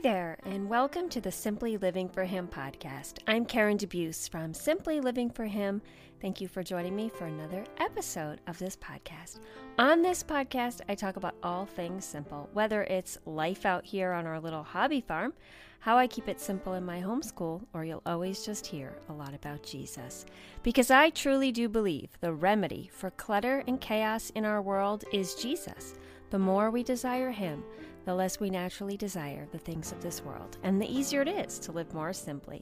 [0.00, 3.18] Hi there, and welcome to the Simply Living for Him podcast.
[3.26, 5.82] I'm Karen DeBeus from Simply Living for Him.
[6.22, 9.40] Thank you for joining me for another episode of this podcast.
[9.78, 14.26] On this podcast, I talk about all things simple, whether it's life out here on
[14.26, 15.34] our little hobby farm,
[15.80, 19.34] how I keep it simple in my homeschool, or you'll always just hear a lot
[19.34, 20.24] about Jesus.
[20.62, 25.34] Because I truly do believe the remedy for clutter and chaos in our world is
[25.34, 25.92] Jesus.
[26.30, 27.64] The more we desire Him,
[28.10, 31.60] the less we naturally desire the things of this world, and the easier it is
[31.60, 32.60] to live more simply.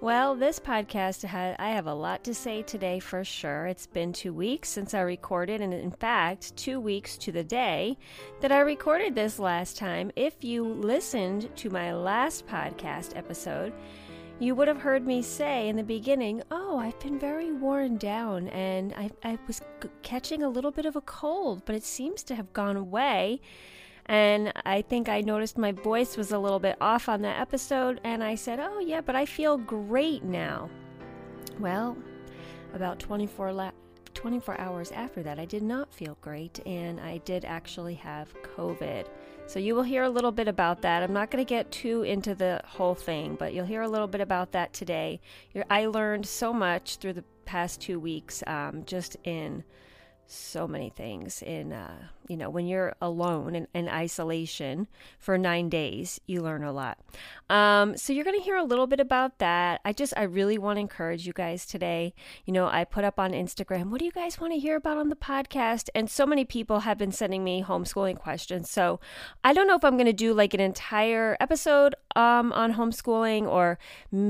[0.00, 1.24] Well, this podcast
[1.58, 3.66] I have a lot to say today for sure.
[3.66, 7.98] It's been 2 weeks since I recorded and in fact, 2 weeks to the day
[8.40, 10.12] that I recorded this last time.
[10.14, 13.72] If you listened to my last podcast episode,
[14.38, 18.46] you would have heard me say in the beginning, Oh, I've been very worn down
[18.50, 22.22] and I, I was c- catching a little bit of a cold, but it seems
[22.24, 23.40] to have gone away.
[24.06, 28.00] And I think I noticed my voice was a little bit off on that episode,
[28.04, 30.68] and I said, Oh, yeah, but I feel great now.
[31.58, 31.96] Well,
[32.74, 33.70] about 24, la-
[34.14, 39.06] 24 hours after that, I did not feel great, and I did actually have COVID.
[39.46, 41.02] So you will hear a little bit about that.
[41.02, 44.06] I'm not going to get too into the whole thing, but you'll hear a little
[44.06, 45.20] bit about that today.
[45.68, 49.64] I learned so much through the past two weeks um, just in
[50.26, 54.88] so many things in uh, you know when you're alone in, in, isolation
[55.18, 56.96] for nine days you learn a lot.
[57.50, 59.82] Um, so you're going to hear a little bit about that.
[59.84, 62.14] I just i really want to encourage you guys today.
[62.46, 64.96] You know i put up on instagram what do you guys want to hear about
[64.96, 65.90] on the podcast?
[65.94, 68.70] And so many people have been sending me homeschooling questions.
[68.70, 68.98] So
[69.44, 73.46] i don't know if i'm going to do like an entire episode um, on homeschooling
[73.46, 73.78] or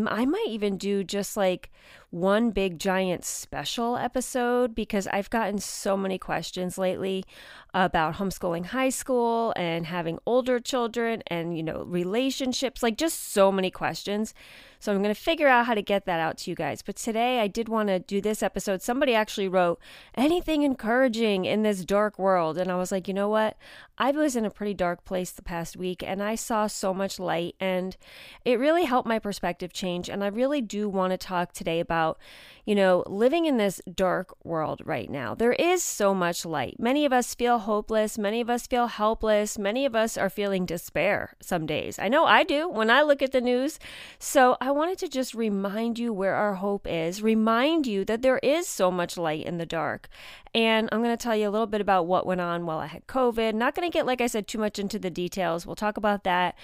[0.09, 1.71] i might even do just like
[2.13, 7.25] one big giant special episode because I've gotten so many questions lately
[7.75, 13.51] about homeschooling high school and having older children and, you know, relationships, like just so
[13.51, 14.35] many questions.
[14.83, 16.83] So I'm going to figure out how to get that out to you guys.
[16.83, 18.83] But today I did want to do this episode.
[18.83, 19.79] Somebody actually wrote
[20.17, 22.59] anything encouraging in this dark world.
[22.59, 23.57] And I was like, you know what?
[23.97, 27.21] I was in a pretty dark place the past week and I saw so much
[27.21, 27.97] light and
[28.45, 30.09] it really helped my perspective change.
[30.09, 32.19] And I really do want to talk today about,
[32.65, 35.37] you know, living in this dark world right now.
[35.37, 36.81] There is so much light.
[36.81, 38.19] Many of us feel hopeless.
[38.19, 39.57] Many of us feel helpless.
[39.57, 42.01] Many of us are feeling despair some days.
[42.01, 43.79] I know I do when I look at the news.
[44.19, 48.39] So I wanted to just remind you where our hope is, remind you that there
[48.39, 50.09] is so much light in the dark.
[50.55, 52.87] And I'm going to tell you a little bit about what went on while I
[52.87, 53.55] had COVID.
[53.55, 55.67] Not going to get, like I said, too much into the details.
[55.67, 56.57] We'll talk about that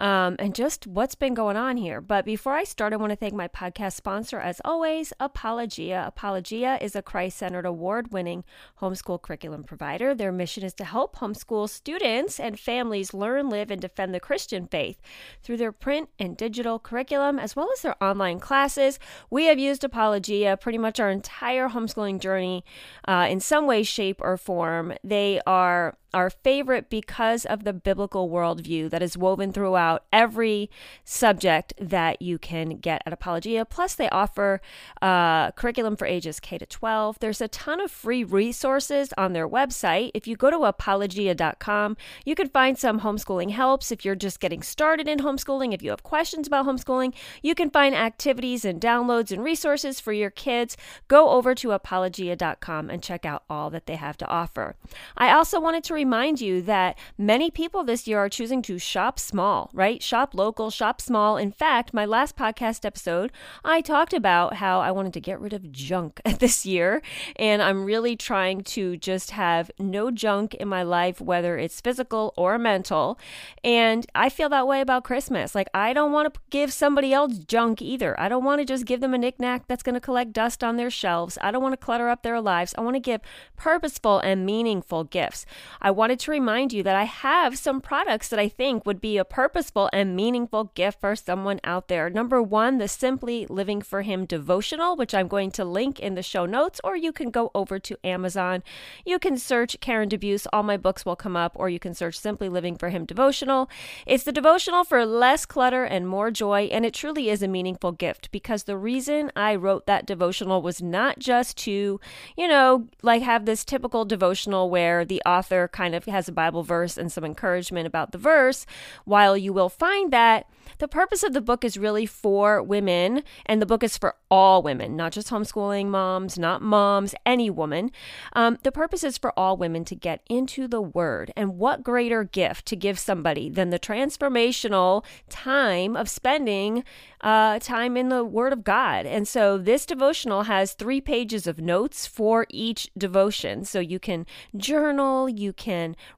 [0.00, 2.00] um, and just what's been going on here.
[2.00, 6.04] But before I start, I want to thank my podcast sponsor, as always, Apologia.
[6.08, 8.44] Apologia is a Christ centered, award winning
[8.80, 10.14] homeschool curriculum provider.
[10.14, 14.66] Their mission is to help homeschool students and families learn, live, and defend the Christian
[14.66, 15.00] faith
[15.42, 18.98] through their print and digital curriculum, as well as their online classes.
[19.30, 22.64] We have used Apologia pretty much our entire homeschooling journey
[23.08, 24.92] uh, in some way, shape, or form.
[25.02, 30.70] They are our favorite because of the biblical worldview that is woven throughout every
[31.04, 33.66] subject that you can get at Apologia.
[33.66, 34.62] Plus, they offer
[35.02, 37.18] uh, curriculum for ages K to 12.
[37.18, 40.10] There's a ton of free resources on their website.
[40.14, 44.62] If you go to apologia.com, you can find some homeschooling helps if you're just getting
[44.62, 45.74] started in homeschooling.
[45.74, 47.12] If you have questions about homeschooling,
[47.42, 50.78] you can find activities and downloads and resources for your kids.
[51.08, 54.76] Go over to apologia.com and check out all that they have to offer.
[55.14, 56.05] I also wanted to remind
[56.36, 60.02] you that many people this year are choosing to shop small, right?
[60.02, 61.36] Shop local, shop small.
[61.36, 63.32] In fact, my last podcast episode,
[63.64, 67.02] I talked about how I wanted to get rid of junk this year.
[67.36, 72.32] And I'm really trying to just have no junk in my life, whether it's physical
[72.36, 73.18] or mental.
[73.62, 75.54] And I feel that way about Christmas.
[75.54, 78.18] Like, I don't want to give somebody else junk either.
[78.18, 80.76] I don't want to just give them a knickknack that's going to collect dust on
[80.76, 81.36] their shelves.
[81.42, 82.74] I don't want to clutter up their lives.
[82.78, 83.20] I want to give
[83.56, 85.46] purposeful and meaningful gifts.
[85.80, 89.16] I wanted to remind you that I have some products that I think would be
[89.16, 92.10] a purposeful and meaningful gift for someone out there.
[92.10, 96.22] Number one, the Simply Living for Him devotional, which I'm going to link in the
[96.22, 98.62] show notes, or you can go over to Amazon.
[99.06, 102.18] You can search Karen DeBeus, all my books will come up, or you can search
[102.18, 103.70] Simply Living for Him devotional.
[104.04, 107.92] It's the devotional for less clutter and more joy, and it truly is a meaningful
[107.92, 111.98] gift because the reason I wrote that devotional was not just to,
[112.36, 116.62] you know, like have this typical devotional where the author kind of has a Bible
[116.62, 118.64] verse and some encouragement about the verse,
[119.04, 123.62] while you will find that the purpose of the book is really for women, and
[123.62, 127.90] the book is for all women, not just homeschooling moms, not moms, any woman.
[128.32, 131.30] Um, the purpose is for all women to get into the Word.
[131.36, 136.84] And what greater gift to give somebody than the transformational time of spending
[137.20, 139.06] uh, time in the Word of God?
[139.06, 143.64] And so this devotional has three pages of notes for each devotion.
[143.64, 144.26] So you can
[144.56, 145.65] journal, you can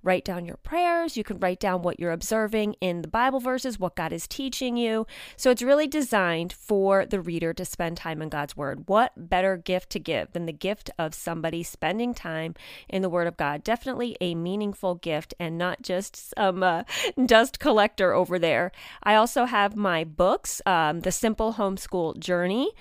[0.02, 3.78] write down your prayers, you can write down what you're observing in the Bible verses,
[3.78, 5.06] what God is teaching you.
[5.36, 8.84] So it's really designed for the reader to spend time in God's Word.
[8.86, 12.54] What better gift to give than the gift of somebody spending time
[12.88, 13.64] in the Word of God?
[13.64, 16.84] Definitely a meaningful gift and not just some uh,
[17.26, 18.72] dust collector over there.
[19.02, 22.72] I also have my books, um, The Simple Homeschool Journey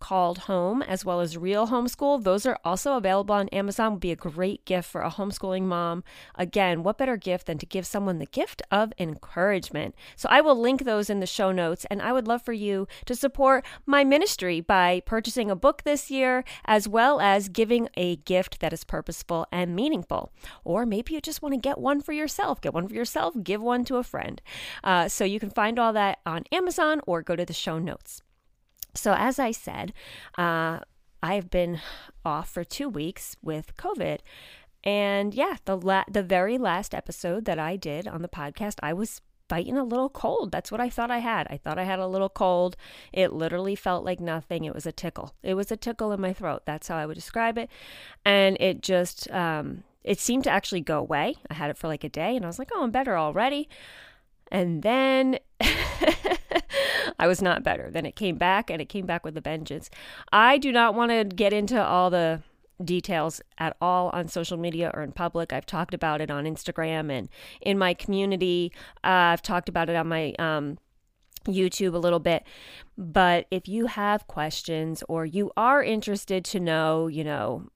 [0.00, 2.22] called Home as well as Real Homeschool.
[2.22, 3.92] Those are also available on Amazon.
[3.92, 6.04] Would be a great gift for a homeschooling mom.
[6.34, 9.94] Again, what better gift than to give someone the gift of encouragement?
[10.16, 12.86] So I will link those in the show notes and I would love for you
[13.06, 18.16] to support my ministry by purchasing a book this year as well as giving a
[18.16, 20.32] gift that is purposeful and meaningful.
[20.64, 22.60] Or maybe you just want to get one for yourself.
[22.60, 24.40] Get one for yourself, give one to a friend.
[24.82, 28.22] Uh, so you can find all that on Amazon or go to the show notes.
[28.98, 29.92] So, as I said,
[30.36, 30.80] uh,
[31.22, 31.80] I've been
[32.24, 34.18] off for two weeks with COVID.
[34.84, 38.92] And yeah, the la- the very last episode that I did on the podcast, I
[38.92, 40.52] was fighting a little cold.
[40.52, 41.46] That's what I thought I had.
[41.50, 42.76] I thought I had a little cold.
[43.12, 44.64] It literally felt like nothing.
[44.64, 45.34] It was a tickle.
[45.42, 46.62] It was a tickle in my throat.
[46.66, 47.70] That's how I would describe it.
[48.24, 51.36] And it just, um, it seemed to actually go away.
[51.50, 53.68] I had it for like a day and I was like, oh, I'm better already.
[54.50, 55.38] And then
[57.18, 57.90] I was not better.
[57.90, 59.90] Then it came back and it came back with a vengeance.
[60.32, 62.42] I do not want to get into all the
[62.84, 65.52] details at all on social media or in public.
[65.52, 67.28] I've talked about it on Instagram and
[67.60, 68.72] in my community.
[69.04, 70.78] Uh, I've talked about it on my um,
[71.46, 72.44] YouTube a little bit.
[72.96, 77.68] But if you have questions or you are interested to know, you know,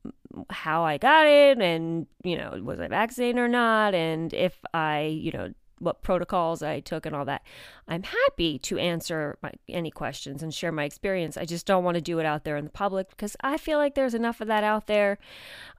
[0.50, 5.02] how I got it and, you know, was I vaccinated or not, and if I,
[5.02, 5.52] you know,
[5.82, 7.42] what protocols I took and all that.
[7.88, 11.36] I'm happy to answer my, any questions and share my experience.
[11.36, 13.78] I just don't want to do it out there in the public because I feel
[13.78, 15.18] like there's enough of that out there.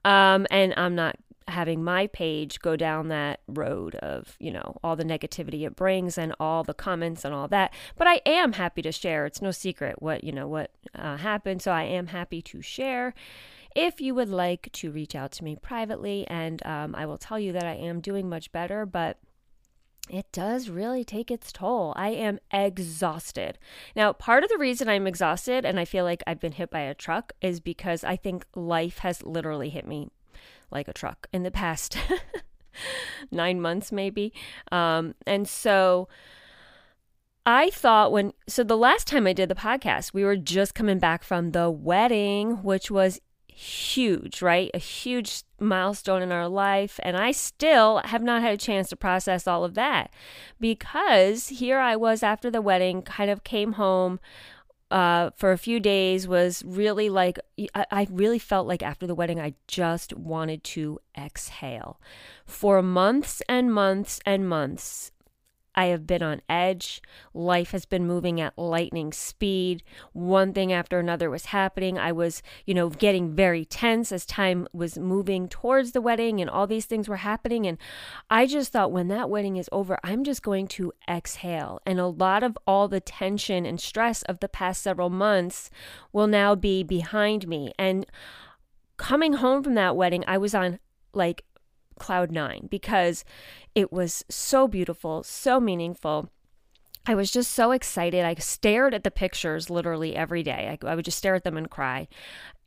[0.04, 1.16] Um, and I'm not
[1.48, 6.16] having my page go down that road of, you know, all the negativity it brings
[6.16, 7.72] and all the comments and all that.
[7.96, 9.26] But I am happy to share.
[9.26, 11.62] It's no secret what, you know, what uh, happened.
[11.62, 13.14] So I am happy to share
[13.74, 17.38] if you would like to reach out to me privately and um, i will tell
[17.38, 19.18] you that i am doing much better but
[20.10, 21.94] it does really take its toll.
[21.96, 23.58] I am exhausted.
[23.96, 26.80] Now, part of the reason I'm exhausted and I feel like I've been hit by
[26.80, 30.08] a truck is because I think life has literally hit me
[30.70, 31.96] like a truck in the past
[33.30, 34.32] nine months, maybe.
[34.70, 36.08] Um, and so
[37.46, 40.98] I thought when, so the last time I did the podcast, we were just coming
[40.98, 43.20] back from the wedding, which was
[43.54, 44.70] huge, right?
[44.74, 46.98] A huge milestone in our life.
[47.02, 50.12] And I still have not had a chance to process all of that
[50.60, 54.20] because here I was after the wedding, kind of came home.
[54.90, 57.38] Uh, for a few days was really like
[57.74, 61.98] I, I really felt like after the wedding I just wanted to exhale.
[62.44, 65.10] For months and months and months,
[65.74, 67.02] I have been on edge.
[67.32, 69.82] Life has been moving at lightning speed.
[70.12, 71.98] One thing after another was happening.
[71.98, 76.48] I was, you know, getting very tense as time was moving towards the wedding and
[76.48, 77.66] all these things were happening.
[77.66, 77.78] And
[78.30, 81.80] I just thought when that wedding is over, I'm just going to exhale.
[81.84, 85.70] And a lot of all the tension and stress of the past several months
[86.12, 87.72] will now be behind me.
[87.78, 88.06] And
[88.96, 90.78] coming home from that wedding, I was on
[91.12, 91.44] like
[91.98, 93.24] cloud nine because
[93.74, 96.30] it was so beautiful, so meaningful.
[97.06, 98.24] I was just so excited.
[98.24, 100.78] I stared at the pictures literally every day.
[100.82, 102.08] I, I would just stare at them and cry.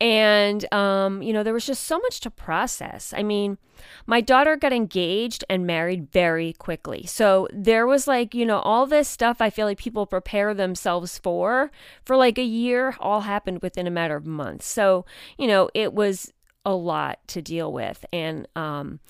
[0.00, 3.12] And, um, you know, there was just so much to process.
[3.16, 3.58] I mean,
[4.06, 7.04] my daughter got engaged and married very quickly.
[7.04, 11.18] So there was like, you know, all this stuff I feel like people prepare themselves
[11.18, 11.72] for,
[12.04, 14.66] for like a year, all happened within a matter of months.
[14.66, 15.04] So,
[15.36, 16.32] you know, it was
[16.68, 18.04] a lot to deal with.
[18.12, 19.00] And, um,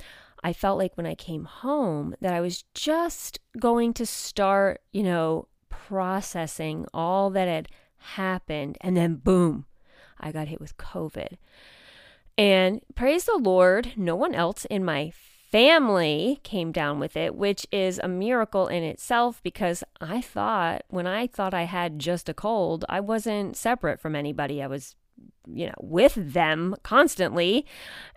[0.44, 5.02] I felt like when I came home that I was just going to start, you
[5.02, 8.78] know, processing all that had happened.
[8.80, 9.66] And then, boom,
[10.20, 11.38] I got hit with COVID.
[12.36, 15.10] And praise the Lord, no one else in my
[15.50, 21.06] family came down with it, which is a miracle in itself because I thought when
[21.06, 24.62] I thought I had just a cold, I wasn't separate from anybody.
[24.62, 24.94] I was
[25.46, 27.66] you know, with them constantly.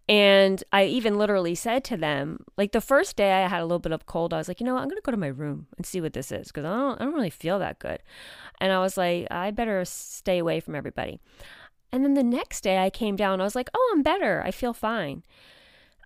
[0.10, 3.80] And I even literally said to them, like the first day I had a little
[3.80, 4.84] bit of cold, I was like, you know, what?
[4.84, 7.06] I'm to go to my room and see what this is because I don't, I
[7.06, 8.00] don't really feel that good.
[8.60, 11.20] And I was like, I better stay away from everybody.
[11.92, 14.42] And then the next day I came down, I was like, oh, I'm better.
[14.46, 15.24] I feel fine.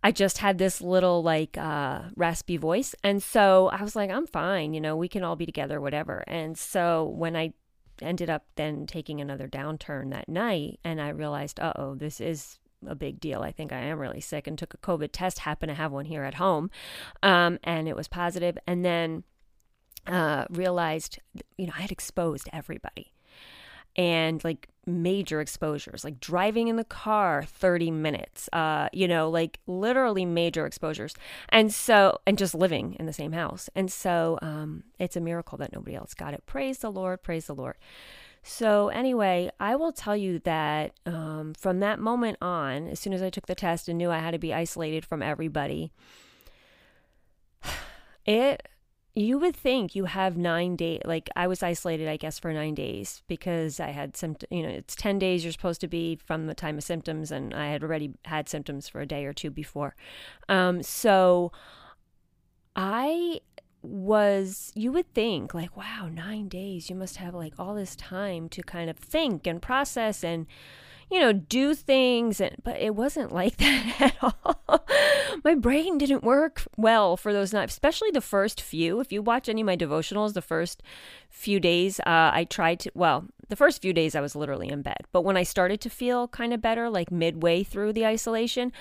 [0.04, 2.94] I just had this little like uh, raspy voice.
[3.04, 6.24] And so I was like, I'm fine, you know, we can all be together, whatever.
[6.28, 7.54] And so when I
[8.02, 12.60] ended up then taking another downturn that night and I realized, uh oh, this is
[12.88, 13.42] a big deal.
[13.42, 16.06] I think I am really sick and took a COVID test, happened to have one
[16.06, 16.70] here at home,
[17.24, 18.58] um, and it was positive.
[18.68, 19.24] And then
[20.08, 21.20] uh, realized,
[21.58, 23.15] you know, I had exposed everybody
[23.96, 29.60] and like major exposures, like driving in the car 30 minutes, uh, you know, like
[29.68, 31.14] literally major exposures.
[31.50, 33.70] And so, and just living in the same house.
[33.76, 36.46] And so um, it's a miracle that nobody else got it.
[36.46, 37.76] Praise the Lord, praise the Lord.
[38.48, 43.24] So, anyway, I will tell you that um, from that moment on, as soon as
[43.24, 45.92] I took the test and knew I had to be isolated from everybody,
[48.28, 48.68] it
[49.16, 52.76] you would think you have nine days like i was isolated i guess for nine
[52.76, 56.48] days because i had some you know it's 10 days you're supposed to be from
[56.48, 59.50] the time of symptoms and i had already had symptoms for a day or two
[59.50, 59.96] before.
[60.50, 61.52] Um, so
[62.76, 63.40] i
[63.82, 68.50] was you would think like wow nine days you must have like all this time
[68.50, 70.48] to kind of think and process and
[71.12, 72.42] you know, do things.
[72.42, 74.86] And, but it wasn't like that at all.
[75.44, 79.00] my brain didn't work well for those nights, especially the first few.
[79.00, 80.82] If you watch any of my devotionals, the first
[81.30, 84.82] few days, uh, I tried to, well, the first few days I was literally in
[84.82, 84.98] bed.
[85.12, 88.72] But when I started to feel kind of better, like midway through the isolation,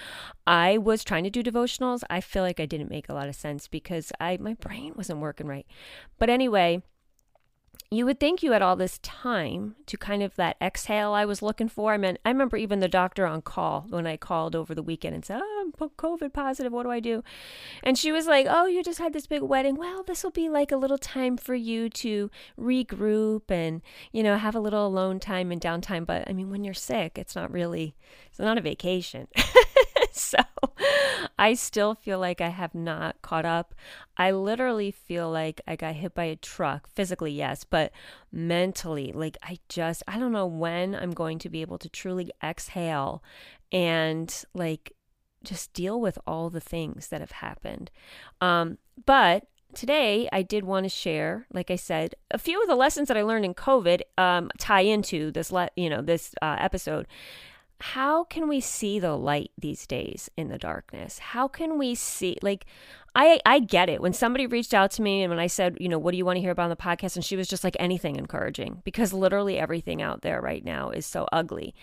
[0.47, 2.03] I was trying to do devotionals.
[2.09, 5.21] I feel like I didn't make a lot of sense because I my brain wasn't
[5.21, 5.67] working right.
[6.19, 6.83] But anyway,
[7.97, 11.43] you would think you had all this time to kind of that exhale I was
[11.43, 11.93] looking for.
[11.93, 15.15] I mean, I remember even the doctor on call when I called over the weekend
[15.15, 16.73] and said, Oh, I'm COVID positive.
[16.73, 17.23] What do I do?
[17.83, 19.77] And she was like, Oh, you just had this big wedding.
[19.77, 23.83] Well, this will be like a little time for you to regroup and,
[24.13, 26.07] you know, have a little alone time and downtime.
[26.07, 27.95] But I mean, when you're sick, it's not really,
[28.31, 29.29] it's not a vacation.
[30.17, 30.39] so
[31.37, 33.75] I still feel like I have not caught up.
[34.17, 37.91] I literally feel like I got hit by a truck, physically, yes, but
[38.31, 42.31] mentally, like I just, I don't know when I'm going to be able to truly
[42.45, 43.25] exhale
[43.73, 44.93] and like
[45.43, 47.91] just deal with all the things that have happened.
[48.41, 52.77] Um, but today I did want to share, like I said, a few of the
[52.77, 56.55] lessons that I learned in COVID um, tie into this, le- you know, this uh,
[56.61, 57.09] episode
[57.81, 61.19] how can we see the light these days in the darkness?
[61.19, 62.67] How can we see like
[63.17, 64.01] I I get it.
[64.01, 66.25] When somebody reached out to me and when I said, you know, what do you
[66.25, 69.13] want to hear about on the podcast and she was just like anything encouraging because
[69.13, 71.75] literally everything out there right now is so ugly.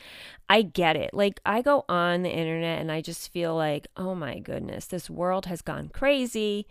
[0.49, 1.13] I get it.
[1.13, 5.09] Like I go on the internet and I just feel like, "Oh my goodness, this
[5.09, 6.67] world has gone crazy."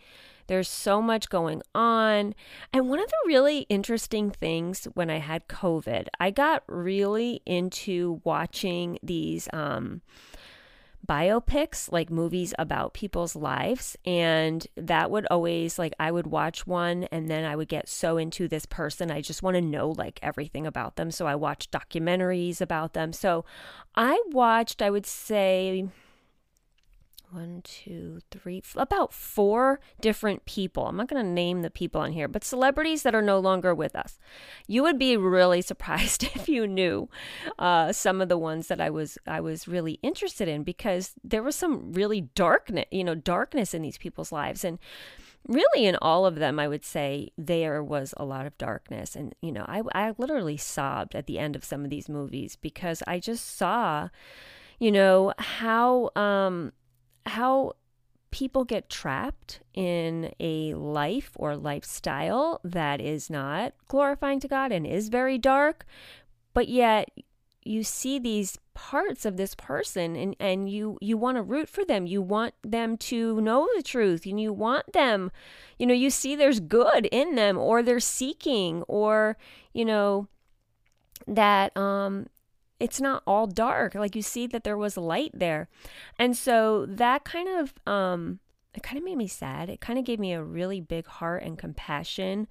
[0.50, 2.34] There's so much going on.
[2.72, 8.20] And one of the really interesting things when I had COVID, I got really into
[8.24, 10.00] watching these um,
[11.06, 13.96] biopics, like movies about people's lives.
[14.04, 18.16] And that would always, like, I would watch one and then I would get so
[18.16, 19.08] into this person.
[19.12, 21.12] I just want to know, like, everything about them.
[21.12, 23.12] So I watched documentaries about them.
[23.12, 23.44] So
[23.94, 25.86] I watched, I would say,
[27.32, 30.86] one, two, three, about four different people.
[30.86, 33.74] I'm not going to name the people on here, but celebrities that are no longer
[33.74, 34.18] with us.
[34.66, 37.08] You would be really surprised if you knew
[37.58, 41.42] uh, some of the ones that I was I was really interested in because there
[41.42, 44.78] was some really darkness, you know, darkness in these people's lives, and
[45.46, 49.34] really in all of them, I would say there was a lot of darkness, and
[49.40, 53.02] you know, I I literally sobbed at the end of some of these movies because
[53.06, 54.08] I just saw
[54.78, 56.72] you know how um
[57.26, 57.74] how
[58.30, 64.86] people get trapped in a life or lifestyle that is not glorifying to God and
[64.86, 65.84] is very dark,
[66.54, 67.10] but yet
[67.62, 71.84] you see these parts of this person and, and you you want to root for
[71.84, 72.06] them.
[72.06, 75.30] You want them to know the truth and you want them
[75.80, 79.38] you know you see there's good in them or they're seeking or
[79.72, 80.28] you know
[81.26, 82.26] that um
[82.80, 83.94] it's not all dark.
[83.94, 85.68] Like you see that there was light there.
[86.18, 88.40] And so that kind of um
[88.74, 89.68] it kind of made me sad.
[89.68, 92.46] It kind of gave me a really big heart and compassion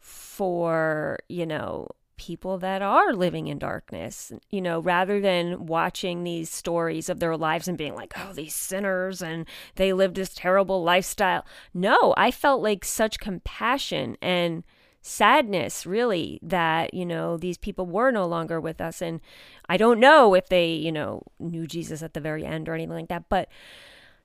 [0.00, 6.50] for, you know, people that are living in darkness, you know, rather than watching these
[6.50, 10.82] stories of their lives and being like, oh, these sinners and they lived this terrible
[10.82, 11.46] lifestyle.
[11.72, 14.64] No, I felt like such compassion and
[15.00, 19.00] sadness really that you know these people were no longer with us.
[19.00, 19.20] And
[19.68, 22.96] i don't know if they you know knew jesus at the very end or anything
[22.96, 23.28] like that.
[23.28, 23.48] But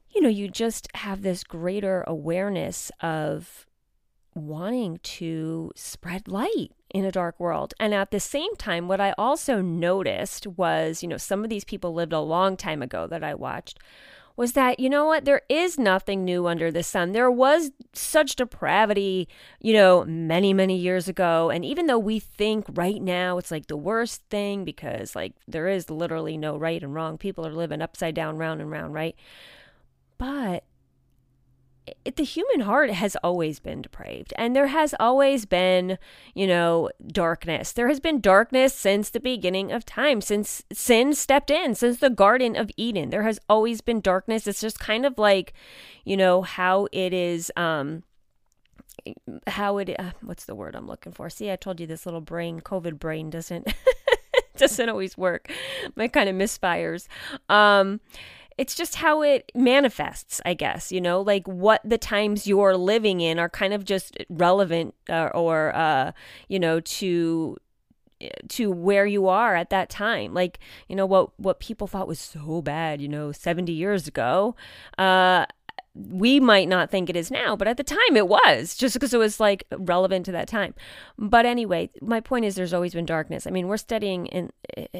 [0.09, 3.65] you know you just have this greater awareness of
[4.35, 7.73] wanting to spread light in a dark world.
[7.79, 11.63] And at the same time, what I also noticed was, you know, some of these
[11.63, 13.79] people lived a long time ago that I watched
[14.35, 17.11] was that, you know what, there is nothing new under the sun.
[17.11, 19.27] There was such depravity,
[19.59, 21.49] you know, many, many years ago.
[21.51, 25.67] And even though we think right now it's like the worst thing because, like, there
[25.67, 29.15] is literally no right and wrong, people are living upside down, round and round, right?
[30.17, 30.63] But
[32.05, 35.97] it, the human heart has always been depraved and there has always been
[36.33, 37.71] you know darkness.
[37.71, 42.09] There has been darkness since the beginning of time since sin stepped in since the
[42.09, 43.09] garden of eden.
[43.09, 44.47] There has always been darkness.
[44.47, 45.53] It's just kind of like
[46.03, 48.03] you know how it is um
[49.47, 51.29] how it uh, what's the word i'm looking for?
[51.29, 53.73] See i told you this little brain covid brain doesn't
[54.57, 55.51] doesn't always work.
[55.95, 57.07] My kind of misfires.
[57.49, 57.99] Um
[58.57, 63.21] it's just how it manifests, I guess, you know, like what the times you're living
[63.21, 66.11] in are kind of just relevant uh, or, uh,
[66.47, 67.57] you know, to
[68.47, 70.33] to where you are at that time.
[70.33, 74.55] Like you know what what people thought was so bad you know 70 years ago
[74.97, 75.45] uh
[75.95, 79.13] we might not think it is now, but at the time it was just because
[79.13, 80.73] it was like relevant to that time.
[81.19, 83.45] But anyway, my point is there's always been darkness.
[83.45, 84.51] I mean, we're studying in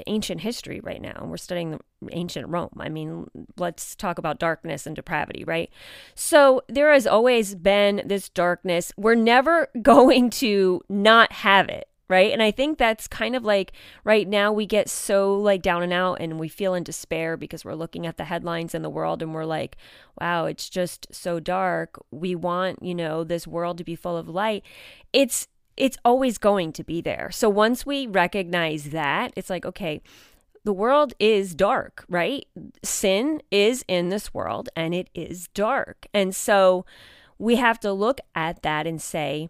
[0.05, 1.79] ancient history right now, and we're studying
[2.11, 2.77] ancient Rome.
[2.79, 5.71] I mean, let's talk about darkness and depravity, right?
[6.13, 8.91] So there has always been this darkness.
[8.95, 12.31] We're never going to not have it right?
[12.31, 13.71] And I think that's kind of like
[14.03, 17.63] right now we get so like down and out and we feel in despair because
[17.63, 19.77] we're looking at the headlines in the world and we're like,
[20.19, 21.97] wow, it's just so dark.
[22.11, 24.63] We want, you know, this world to be full of light.
[25.11, 27.31] It's it's always going to be there.
[27.31, 30.01] So once we recognize that, it's like, okay,
[30.63, 32.45] the world is dark, right?
[32.83, 36.07] Sin is in this world and it is dark.
[36.13, 36.85] And so
[37.37, 39.49] we have to look at that and say,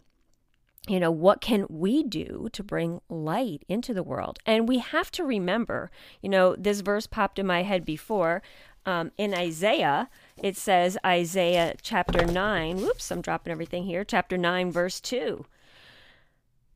[0.87, 4.39] you know, what can we do to bring light into the world?
[4.45, 5.89] And we have to remember,
[6.21, 8.41] you know, this verse popped in my head before.
[8.85, 14.73] Um, in Isaiah, it says, Isaiah chapter 9, whoops, I'm dropping everything here, chapter 9,
[14.73, 15.45] verse 2.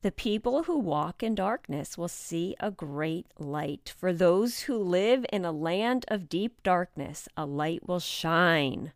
[0.00, 3.92] The people who walk in darkness will see a great light.
[3.94, 8.92] For those who live in a land of deep darkness, a light will shine.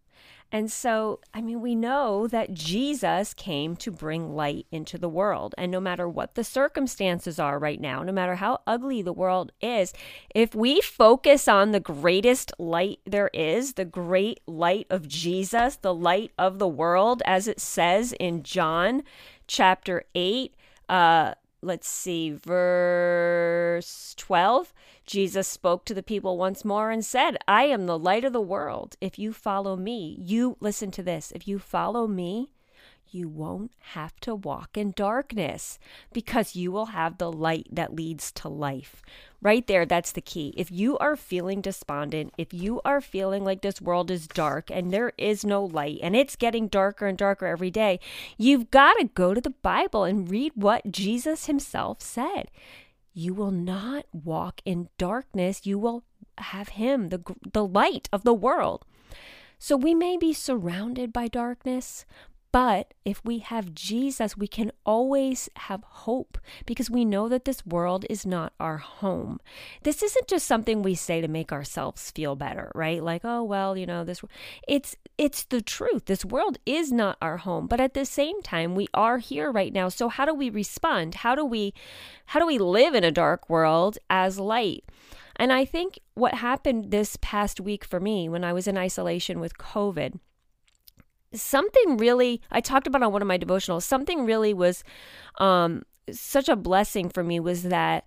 [0.55, 5.55] And so, I mean, we know that Jesus came to bring light into the world.
[5.57, 9.51] And no matter what the circumstances are right now, no matter how ugly the world
[9.63, 9.95] is,
[10.35, 15.95] if we focus on the greatest light there is, the great light of Jesus, the
[15.95, 19.05] light of the world, as it says in John
[19.47, 20.55] chapter 8,
[20.91, 24.75] uh, let's see, verse 12
[25.13, 28.41] Jesus spoke to the people once more and said, I am the light of the
[28.41, 28.97] world.
[28.99, 32.49] If you follow me, you, listen to this, if you follow me,
[33.11, 35.79] you won't have to walk in darkness
[36.15, 39.03] because you will have the light that leads to life.
[39.43, 40.55] Right there, that's the key.
[40.57, 44.91] If you are feeling despondent, if you are feeling like this world is dark and
[44.91, 48.01] there is no light and it's getting darker and darker every day,
[48.39, 52.49] you've got to go to the Bible and read what Jesus himself said.
[53.13, 56.05] You will not walk in darkness, you will
[56.39, 57.21] have him, the,
[57.53, 58.85] the light of the world.
[59.59, 62.05] So we may be surrounded by darkness,
[62.53, 66.37] but if we have Jesus, we can always have hope
[66.67, 69.41] because we know that this world is not our home.
[69.85, 73.03] This isn't just something we say to make ourselves feel better, right?
[73.03, 74.23] Like, oh well, you know, this
[74.69, 76.05] it's it's the truth.
[76.05, 79.73] This world is not our home, but at the same time, we are here right
[79.73, 79.89] now.
[79.89, 81.17] So how do we respond?
[81.17, 81.73] How do we
[82.27, 84.85] how do we live in a dark world as light?
[85.37, 89.41] And I think what happened this past week for me when I was in isolation
[89.41, 90.21] with COVID
[91.35, 94.85] something really i talked about on one of my devotionals something really was
[95.39, 98.05] um, such a blessing for me was that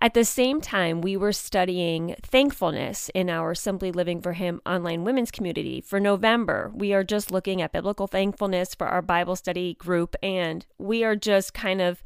[0.00, 5.04] at the same time we were studying thankfulness in our simply living for him online
[5.04, 6.72] women's community for november.
[6.74, 11.16] We are just looking at biblical thankfulness for our bible study group and we are
[11.16, 12.02] just kind of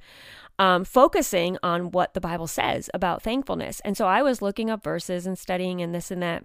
[0.58, 3.80] um, focusing on what the bible says about thankfulness.
[3.80, 6.44] And so i was looking up verses and studying and this and that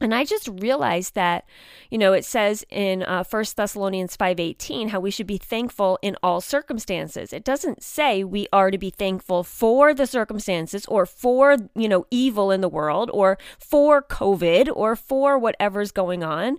[0.00, 1.44] and I just realized that,
[1.90, 6.16] you know, it says in uh, 1 Thessalonians 5.18 how we should be thankful in
[6.22, 7.32] all circumstances.
[7.32, 12.06] It doesn't say we are to be thankful for the circumstances or for, you know,
[12.10, 16.56] evil in the world or for COVID or for whatever's going on.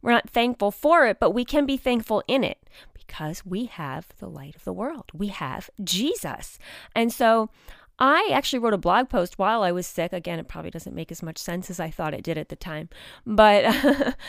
[0.00, 2.58] We're not thankful for it, but we can be thankful in it
[2.94, 5.10] Because we have the light of the world.
[5.12, 6.58] We have Jesus.
[6.94, 7.50] And so
[7.98, 10.12] I actually wrote a blog post while I was sick.
[10.12, 12.56] Again, it probably doesn't make as much sense as I thought it did at the
[12.56, 12.88] time,
[13.24, 13.64] but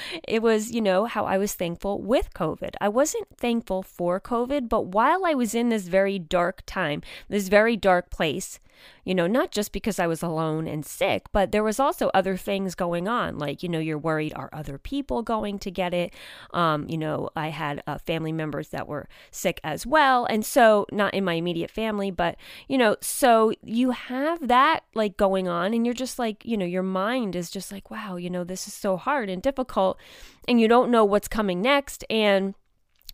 [0.28, 2.75] it was, you know, how I was thankful with COVID.
[2.80, 7.47] I wasn't thankful for COVID, but while I was in this very dark time, this
[7.47, 8.60] very dark place,
[9.04, 12.38] you know, not just because I was alone and sick, but there was also other
[12.38, 13.38] things going on.
[13.38, 16.14] Like, you know, you're worried, are other people going to get it?
[16.54, 20.26] Um, you know, I had uh, family members that were sick as well.
[20.26, 22.36] And so, not in my immediate family, but,
[22.68, 26.66] you know, so you have that like going on, and you're just like, you know,
[26.66, 30.00] your mind is just like, wow, you know, this is so hard and difficult,
[30.48, 32.04] and you don't know what's coming next.
[32.10, 32.56] And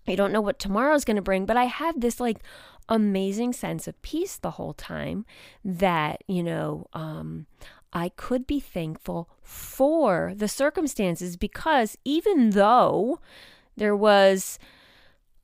[0.08, 2.40] you don't know what tomorrow's going to bring, but I had this like
[2.90, 5.26] amazing sense of peace the whole time
[5.64, 7.46] that, you know, um,
[7.94, 13.20] I could be thankful for the circumstances because even though
[13.76, 14.58] there was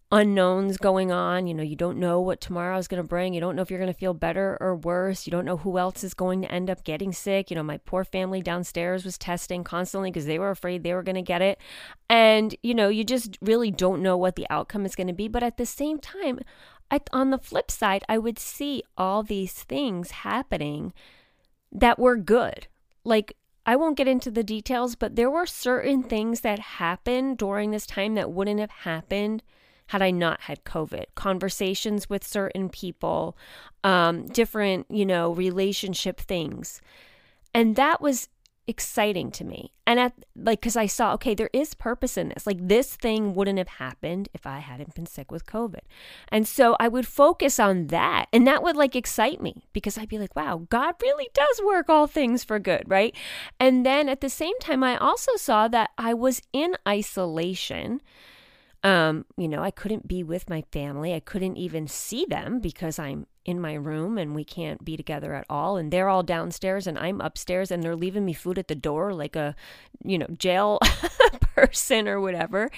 [0.09, 3.33] unknowns going on, you know, you don't know what tomorrow is going to bring.
[3.33, 5.27] You don't know if you're going to feel better or worse.
[5.27, 7.49] You don't know who else is going to end up getting sick.
[7.49, 11.03] You know, my poor family downstairs was testing constantly because they were afraid they were
[11.03, 11.59] going to get it.
[12.09, 15.27] And, you know, you just really don't know what the outcome is going to be.
[15.27, 16.39] But at the same time,
[16.89, 20.93] I, on the flip side, I would see all these things happening
[21.71, 22.67] that were good.
[23.03, 27.71] Like, I won't get into the details, but there were certain things that happened during
[27.71, 29.43] this time that wouldn't have happened
[29.87, 31.05] had I not had COVID.
[31.15, 33.37] Conversations with certain people,
[33.83, 36.81] um, different, you know, relationship things.
[37.53, 38.29] And that was
[38.67, 39.73] exciting to me.
[39.85, 42.45] And at like cuz I saw okay, there is purpose in this.
[42.45, 45.81] Like this thing wouldn't have happened if I hadn't been sick with COVID.
[46.29, 50.09] And so I would focus on that and that would like excite me because I'd
[50.09, 53.15] be like, wow, God really does work all things for good, right?
[53.59, 58.01] And then at the same time I also saw that I was in isolation.
[58.83, 61.13] Um, you know, I couldn't be with my family.
[61.13, 65.33] I couldn't even see them because I'm in my room and we can't be together
[65.33, 68.67] at all and they're all downstairs and I'm upstairs and they're leaving me food at
[68.67, 69.55] the door like a
[70.03, 70.79] you know jail
[71.55, 72.69] person or whatever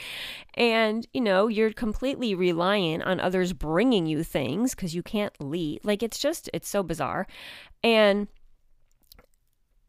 [0.53, 5.79] and you know you're completely reliant on others bringing you things cuz you can't leave
[5.83, 7.25] like it's just it's so bizarre
[7.83, 8.27] and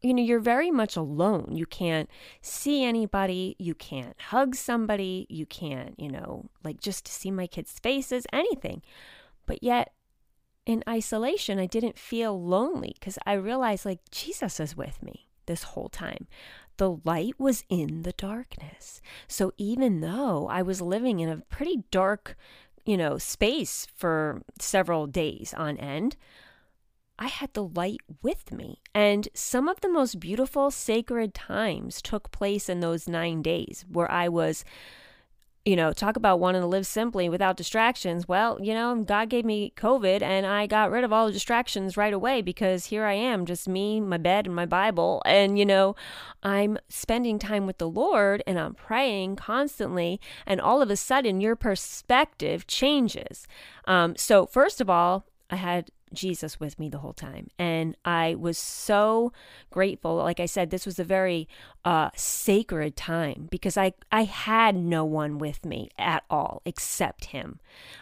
[0.01, 1.49] you know, you're very much alone.
[1.51, 2.09] You can't
[2.41, 3.55] see anybody.
[3.59, 5.27] You can't hug somebody.
[5.29, 8.81] You can't, you know, like just see my kids' faces, anything.
[9.45, 9.93] But yet,
[10.65, 15.63] in isolation, I didn't feel lonely because I realized like Jesus is with me this
[15.63, 16.27] whole time.
[16.77, 19.01] The light was in the darkness.
[19.27, 22.37] So even though I was living in a pretty dark,
[22.85, 26.15] you know, space for several days on end,
[27.19, 28.81] I had the light with me.
[28.95, 34.09] And some of the most beautiful sacred times took place in those nine days where
[34.09, 34.65] I was
[35.63, 38.27] you know, talk about wanting to live simply without distractions.
[38.27, 41.95] Well, you know, God gave me COVID and I got rid of all the distractions
[41.95, 45.21] right away because here I am, just me, my bed, and my Bible.
[45.23, 45.95] And, you know,
[46.41, 50.19] I'm spending time with the Lord and I'm praying constantly.
[50.47, 53.47] And all of a sudden, your perspective changes.
[53.85, 57.47] Um, so, first of all, I had Jesus with me the whole time.
[57.57, 59.33] And I was so
[59.69, 60.15] grateful.
[60.17, 61.47] Like I said, this was a very
[61.83, 67.59] uh, sacred time because I, I had no one with me at all except him.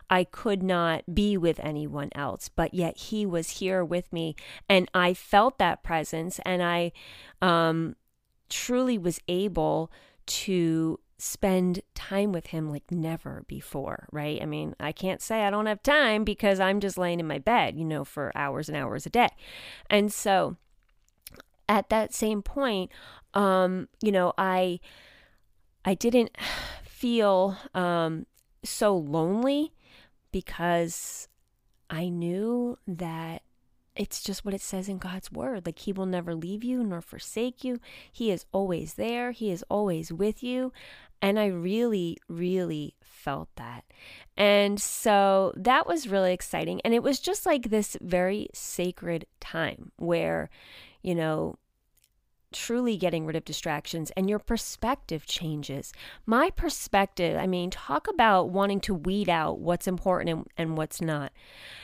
[0.09, 4.35] I could not be with anyone else, but yet he was here with me.
[4.67, 6.91] And I felt that presence and I
[7.41, 7.95] um,
[8.49, 9.91] truly was able
[10.25, 14.41] to spend time with him like never before, right?
[14.41, 17.39] I mean, I can't say I don't have time because I'm just laying in my
[17.39, 19.29] bed, you know, for hours and hours a day.
[19.89, 20.55] And so
[21.67, 22.89] at that same point,
[23.33, 24.79] um, you know, I
[25.83, 26.31] I didn't
[26.83, 28.25] feel um
[28.63, 29.73] so lonely
[30.31, 31.27] because
[31.89, 33.41] I knew that
[33.99, 35.65] it's just what it says in God's word.
[35.65, 37.79] Like, He will never leave you nor forsake you.
[38.11, 40.71] He is always there, He is always with you.
[41.21, 43.83] And I really, really felt that.
[44.37, 46.79] And so that was really exciting.
[46.85, 50.49] And it was just like this very sacred time where,
[51.01, 51.55] you know,
[52.51, 55.93] truly getting rid of distractions and your perspective changes.
[56.25, 61.01] My perspective, I mean, talk about wanting to weed out what's important and, and, what's
[61.01, 61.31] not.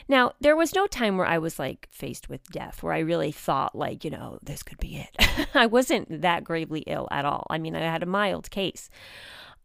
[0.08, 3.32] Now, there was no time where I was like faced with death, where I really
[3.32, 5.49] thought, like, you know, this could be it.
[5.54, 7.45] I wasn't that gravely ill at all.
[7.49, 8.89] I mean, I had a mild case.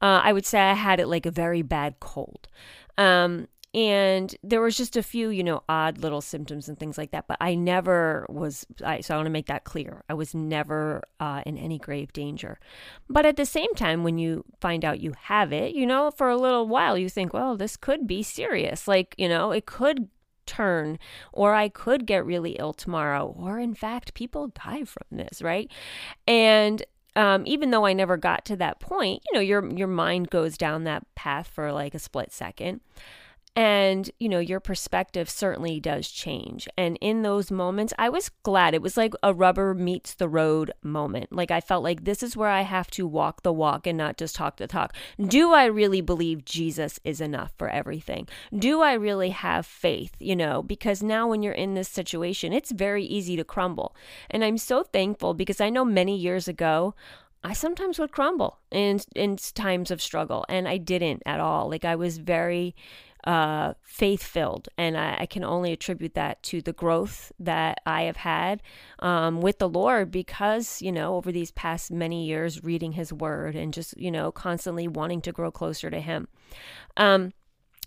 [0.02, 2.48] Uh, I would say I had it like a very bad cold.
[2.96, 7.12] Um, and there was just a few, you know, odd little symptoms and things like
[7.12, 7.28] that.
[7.28, 8.66] But I never was.
[8.84, 10.02] I, so I want to make that clear.
[10.08, 12.58] I was never uh, in any grave danger.
[13.08, 16.28] But at the same time, when you find out you have it, you know, for
[16.28, 18.88] a little while, you think, well, this could be serious.
[18.88, 20.08] Like, you know, it could
[20.46, 20.98] turn,
[21.32, 25.70] or I could get really ill tomorrow, or in fact, people die from this, right?
[26.26, 26.82] And
[27.14, 30.58] um, even though I never got to that point, you know, your your mind goes
[30.58, 32.80] down that path for like a split second
[33.56, 36.68] and you know your perspective certainly does change.
[36.76, 38.74] And in those moments i was glad.
[38.74, 41.32] It was like a rubber meets the road moment.
[41.32, 44.16] Like i felt like this is where i have to walk the walk and not
[44.16, 44.94] just talk the talk.
[45.20, 48.28] Do i really believe jesus is enough for everything?
[48.56, 50.62] Do i really have faith you know?
[50.62, 53.96] Because now when you're in this situation it's very easy to crumble.
[54.30, 56.94] And i'm so thankful because i know many years ago
[57.42, 61.70] I sometimes would crumble in in times of struggle and I didn't at all.
[61.70, 62.74] Like I was very
[63.24, 64.68] uh, faith filled.
[64.78, 68.62] And I, I, can only attribute that to the growth that I have had
[69.00, 73.56] um, with the Lord because, you know, over these past many years, reading His Word
[73.56, 76.28] and just, you know, constantly wanting to grow closer to Him.
[76.96, 77.32] Um,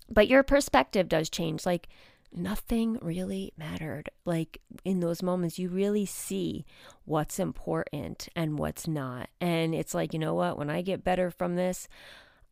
[0.08, 1.66] but your perspective does change.
[1.66, 1.88] Like,
[2.36, 4.10] nothing really mattered.
[4.24, 6.64] Like in those moments, you really see
[7.04, 9.30] what's important and what's not.
[9.40, 10.58] And it's like, you know what?
[10.58, 11.88] When I get better from this,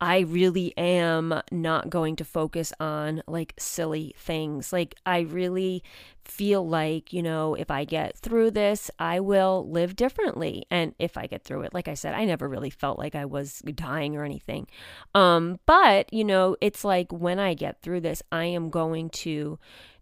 [0.02, 4.72] I really am not going to focus on like silly things.
[4.72, 5.84] Like, I really
[6.24, 10.66] feel like, you know, if I get through this, I will live differently.
[10.72, 13.24] And if I get through it, like I said, I never really felt like I
[13.26, 14.66] was dying or anything.
[15.14, 19.60] Um, but, you know, it's like when I get through this, I am going to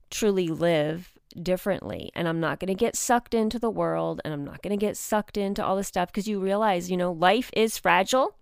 [0.09, 4.45] truly live differently and I'm not going to get sucked into the world and I'm
[4.45, 7.51] not going to get sucked into all this stuff because you realize, you know, life
[7.53, 8.35] is fragile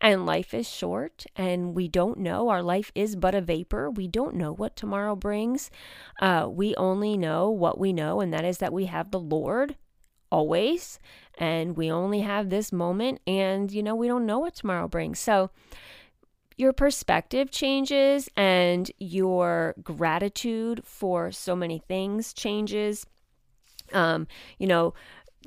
[0.00, 2.48] and life is short, and we don't know.
[2.48, 3.90] Our life is but a vapor.
[3.90, 5.70] We don't know what tomorrow brings.
[6.20, 9.76] Uh, we only know what we know, and that is that we have the Lord
[10.30, 10.98] always,
[11.38, 15.18] and we only have this moment, and you know, we don't know what tomorrow brings.
[15.18, 15.50] So,
[16.56, 23.06] your perspective changes, and your gratitude for so many things changes.
[23.92, 24.26] Um,
[24.58, 24.94] you know,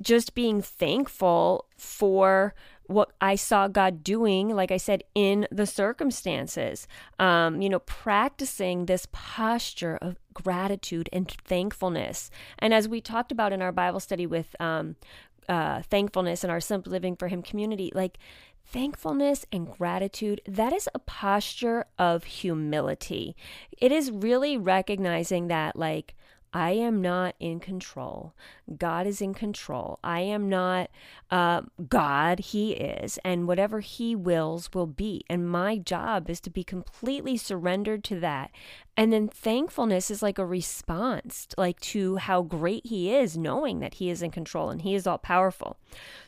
[0.02, 2.54] just being thankful for
[2.88, 6.88] what I saw God doing, like I said, in the circumstances.
[7.20, 12.30] Um, you know, practicing this posture of gratitude and thankfulness.
[12.60, 14.96] And as we talked about in our Bible study with um,
[15.50, 18.18] uh, thankfulness and our Simple Living for Him community, like
[18.66, 23.36] thankfulness and gratitude, that is a posture of humility.
[23.78, 26.16] It is really recognizing that, like,
[26.58, 28.34] I am not in control.
[28.80, 30.00] God is in control.
[30.04, 30.90] I am not
[31.30, 32.40] uh, God.
[32.40, 33.20] He is.
[33.24, 35.24] And whatever He wills will be.
[35.30, 38.50] And my job is to be completely surrendered to that.
[38.98, 43.94] And then thankfulness is like a response, like to how great He is, knowing that
[43.94, 45.78] He is in control and He is all powerful.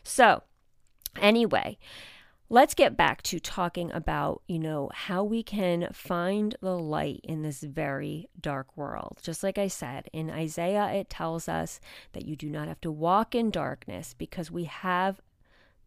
[0.03, 0.43] So,
[1.19, 1.79] anyway,
[2.49, 7.43] let's get back to talking about, you know, how we can find the light in
[7.43, 9.19] this very dark world.
[9.21, 11.79] Just like I said, in Isaiah, it tells us
[12.13, 15.21] that you do not have to walk in darkness because we have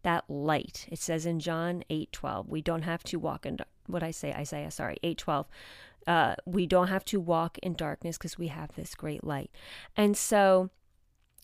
[0.03, 0.87] that light.
[0.89, 4.71] It says in John 8:12, we don't have to walk in what I say Isaiah,
[4.71, 5.47] sorry, 8:12.
[6.05, 9.51] Uh, we don't have to walk in darkness because we have this great light.
[9.95, 10.69] And so,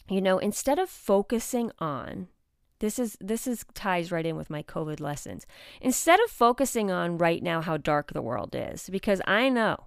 [0.09, 2.27] you know, instead of focusing on
[2.79, 5.45] this is this is ties right in with my COVID lessons.
[5.81, 9.85] Instead of focusing on right now how dark the world is, because I know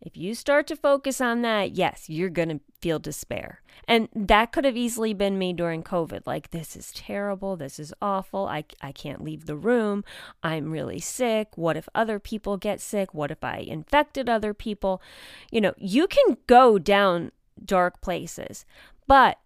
[0.00, 3.62] if you start to focus on that, yes, you're going to feel despair.
[3.86, 6.22] And that could have easily been me during COVID.
[6.24, 7.56] Like, this is terrible.
[7.56, 8.46] This is awful.
[8.46, 10.04] I, I can't leave the room.
[10.42, 11.48] I'm really sick.
[11.56, 13.12] What if other people get sick?
[13.12, 15.02] What if I infected other people?
[15.50, 17.32] You know, you can go down
[17.64, 18.64] dark places.
[19.08, 19.38] But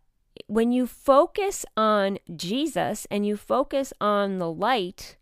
[0.47, 5.17] when you focus on Jesus and you focus on the light,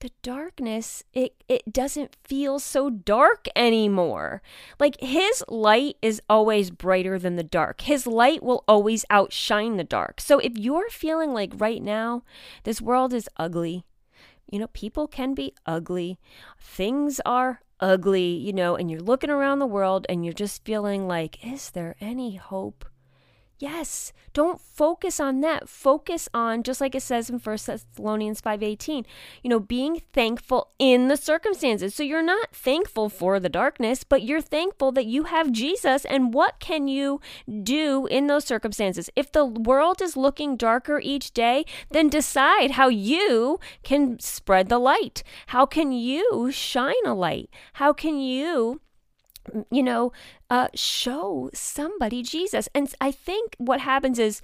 [0.00, 4.42] the darkness it it doesn't feel so dark anymore.
[4.78, 7.82] Like his light is always brighter than the dark.
[7.82, 10.20] His light will always outshine the dark.
[10.20, 12.22] So if you're feeling like right now
[12.64, 13.84] this world is ugly
[14.50, 16.18] you know people can be ugly.
[16.60, 21.06] Things are ugly you know and you're looking around the world and you're just feeling
[21.06, 22.86] like is there any hope
[23.58, 25.66] Yes, don't focus on that.
[25.66, 29.06] Focus on just like it says in 1 Thessalonians 5:18,
[29.42, 31.94] you know, being thankful in the circumstances.
[31.94, 36.34] So you're not thankful for the darkness, but you're thankful that you have Jesus and
[36.34, 37.18] what can you
[37.62, 39.08] do in those circumstances?
[39.16, 44.78] If the world is looking darker each day, then decide how you can spread the
[44.78, 45.22] light.
[45.46, 47.48] How can you shine a light?
[47.74, 48.82] How can you
[49.70, 50.12] you know,
[50.50, 52.68] uh, show somebody Jesus.
[52.74, 54.40] And I think what happens is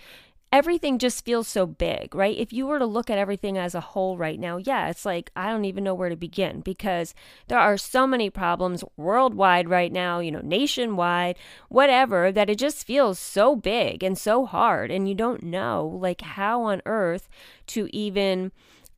[0.53, 2.37] everything just feels so big, right?
[2.37, 5.31] If you were to look at everything as a whole right now, yeah, it's like
[5.35, 7.15] I don't even know where to begin because
[7.49, 11.39] there are so many problems worldwide right now, you know, nationwide,
[11.71, 14.91] whatever, that it just feels so big and so hard.
[14.91, 17.29] And you don't know, like, how on earth
[17.69, 18.53] to even,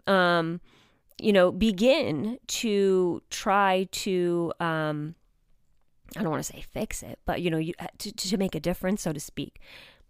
[0.09, 0.61] um,
[1.21, 5.14] you know, begin to try to, um,
[6.16, 8.55] I don't want to say fix it, but you know, you, uh, to, to make
[8.55, 9.61] a difference, so to speak.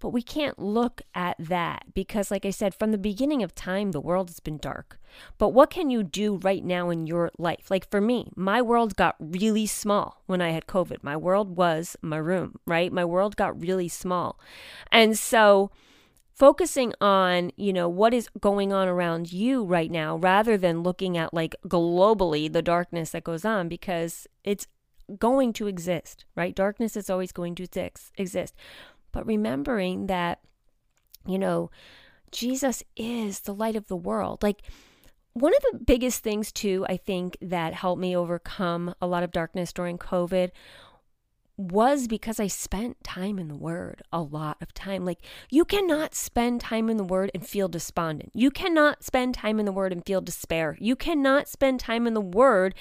[0.00, 3.92] But we can't look at that because, like I said, from the beginning of time,
[3.92, 4.98] the world has been dark.
[5.38, 7.70] But what can you do right now in your life?
[7.70, 11.02] Like for me, my world got really small when I had COVID.
[11.02, 12.92] My world was my room, right?
[12.92, 14.38] My world got really small.
[14.92, 15.70] And so,
[16.34, 21.16] focusing on you know what is going on around you right now rather than looking
[21.16, 24.66] at like globally the darkness that goes on because it's
[25.18, 27.66] going to exist right darkness is always going to
[28.16, 28.54] exist
[29.14, 30.40] but remembering that,
[31.26, 31.70] you know,
[32.32, 34.42] Jesus is the light of the world.
[34.42, 34.62] Like,
[35.34, 39.32] one of the biggest things, too, I think that helped me overcome a lot of
[39.32, 40.50] darkness during COVID
[41.56, 45.04] was because I spent time in the Word, a lot of time.
[45.04, 48.32] Like, you cannot spend time in the Word and feel despondent.
[48.34, 50.76] You cannot spend time in the Word and feel despair.
[50.80, 52.74] You cannot spend time in the Word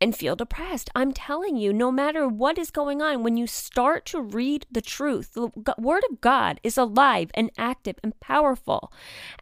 [0.00, 0.90] and feel depressed.
[0.94, 4.82] I'm telling you, no matter what is going on, when you start to read the
[4.82, 8.92] truth, the Word of God is alive and active and powerful,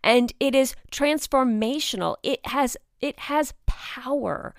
[0.02, 2.16] and it is transformational.
[2.22, 4.54] It has it has power.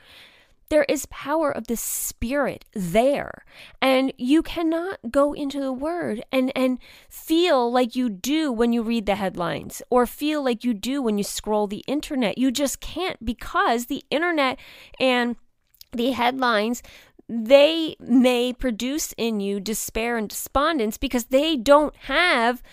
[0.74, 3.46] There is power of the spirit there.
[3.80, 8.82] And you cannot go into the word and, and feel like you do when you
[8.82, 12.40] read the headlines or feel like you do when you scroll the internet.
[12.40, 14.58] You just can't because the internet
[15.00, 15.36] and
[15.92, 16.82] the headlines
[17.30, 22.64] they may produce in you despair and despondence because they don't have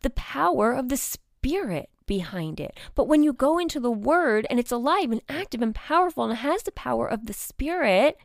[0.00, 2.78] the power of the spirit behind it.
[2.94, 6.36] But when you go into the Word and it's alive and active and powerful and
[6.38, 8.18] has the power of the Spirit,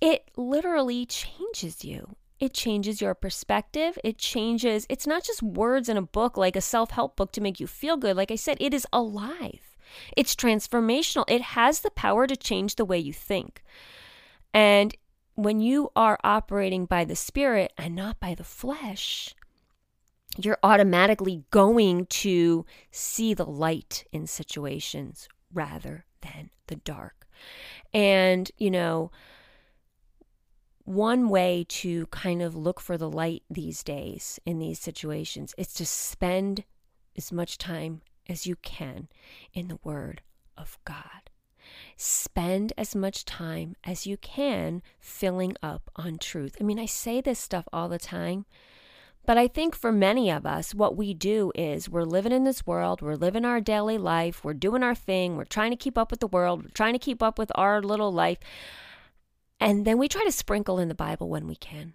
[0.00, 2.16] it literally changes you.
[2.38, 3.98] It changes your perspective.
[4.02, 7.40] It changes, it's not just words in a book like a self help book to
[7.40, 8.16] make you feel good.
[8.16, 9.76] Like I said, it is alive,
[10.16, 11.24] it's transformational.
[11.28, 13.62] It has the power to change the way you think.
[14.54, 14.94] And
[15.34, 19.34] when you are operating by the Spirit and not by the flesh,
[20.38, 27.26] you're automatically going to see the light in situations rather than the dark.
[27.92, 29.10] And, you know,
[30.84, 35.72] one way to kind of look for the light these days in these situations is
[35.74, 36.64] to spend
[37.16, 39.08] as much time as you can
[39.52, 40.22] in the Word
[40.56, 41.30] of God.
[41.96, 46.56] Spend as much time as you can filling up on truth.
[46.60, 48.46] I mean, I say this stuff all the time
[49.26, 52.66] but I think for many of us, what we do is we're living in this
[52.66, 56.10] world, we're living our daily life, we're doing our thing, we're trying to keep up
[56.10, 58.38] with the world, we're trying to keep up with our little life.
[59.60, 61.94] And then we try to sprinkle in the Bible when we can.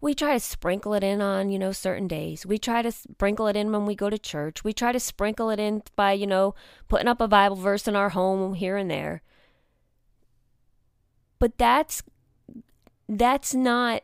[0.00, 2.44] We try to sprinkle it in on, you know, certain days.
[2.44, 4.62] We try to sprinkle it in when we go to church.
[4.62, 6.54] We try to sprinkle it in by, you know,
[6.88, 9.22] putting up a Bible verse in our home here and there.
[11.38, 12.02] But that's
[13.08, 14.02] that's not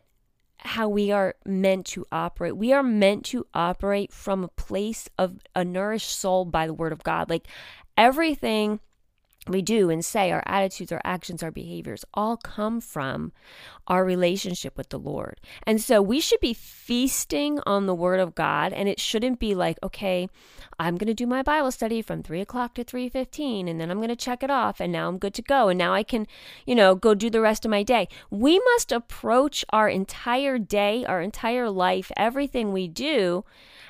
[0.59, 2.57] how we are meant to operate.
[2.57, 6.93] We are meant to operate from a place of a nourished soul by the word
[6.93, 7.31] of God.
[7.31, 7.47] Like
[7.97, 8.81] everything
[9.49, 13.33] we do and say, our attitudes, our actions, our behaviors all come from
[13.87, 15.41] our relationship with the Lord.
[15.65, 19.55] And so we should be feasting on the Word of God, and it shouldn't be
[19.55, 20.29] like, okay,
[20.79, 23.91] I'm going to do my Bible study from three o'clock to three fifteen, and then
[23.91, 26.03] I'm going to check it off, and now I'm good to go, and now I
[26.03, 26.27] can,
[26.67, 28.09] you know, go do the rest of my day.
[28.31, 33.45] We must approach our entire day, our entire life, everything we do,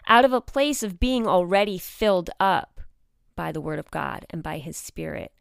[0.07, 2.81] out of a place of being already filled up
[3.35, 5.33] by the Word of God and by His Spirit.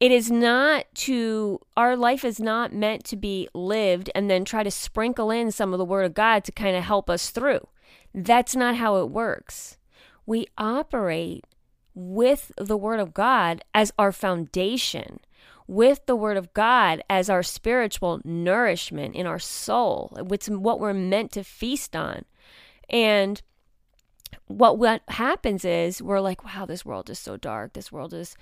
[0.00, 4.62] It is not to, our life is not meant to be lived and then try
[4.62, 7.68] to sprinkle in some of the Word of God to kind of help us through.
[8.14, 9.76] That's not how it works.
[10.24, 11.44] We operate
[11.94, 15.20] with the Word of God as our foundation,
[15.66, 20.16] with the Word of God as our spiritual nourishment in our soul.
[20.30, 22.24] It's what we're meant to feast on.
[22.88, 23.42] And
[24.46, 27.72] what what happens is we're like, wow, this world is so dark.
[27.72, 28.36] This world is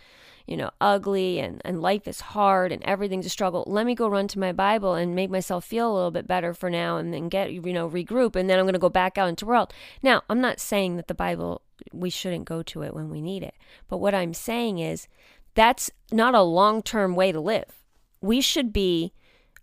[0.49, 3.65] you know, ugly and, and life is hard and everything's a struggle.
[3.67, 6.55] Let me go run to my Bible and make myself feel a little bit better
[6.55, 8.35] for now and then get, you know, regroup.
[8.35, 9.73] And then I'm going to go back out into world.
[10.03, 11.61] Now, I'm not saying that the Bible,
[11.93, 13.55] we shouldn't go to it when we need it.
[13.89, 15.07] But what I'm saying is
[15.55, 17.85] that's not a long term way to live.
[18.23, 19.13] We should be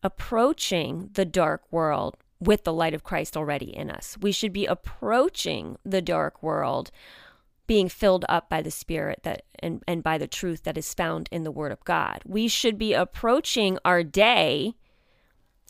[0.04, 4.18] approaching the dark world with the light of Christ already in us.
[4.22, 6.92] We should be approaching the dark world
[7.68, 11.28] being filled up by the spirit that and, and by the truth that is found
[11.32, 12.22] in the word of God.
[12.26, 14.76] We should be approaching our day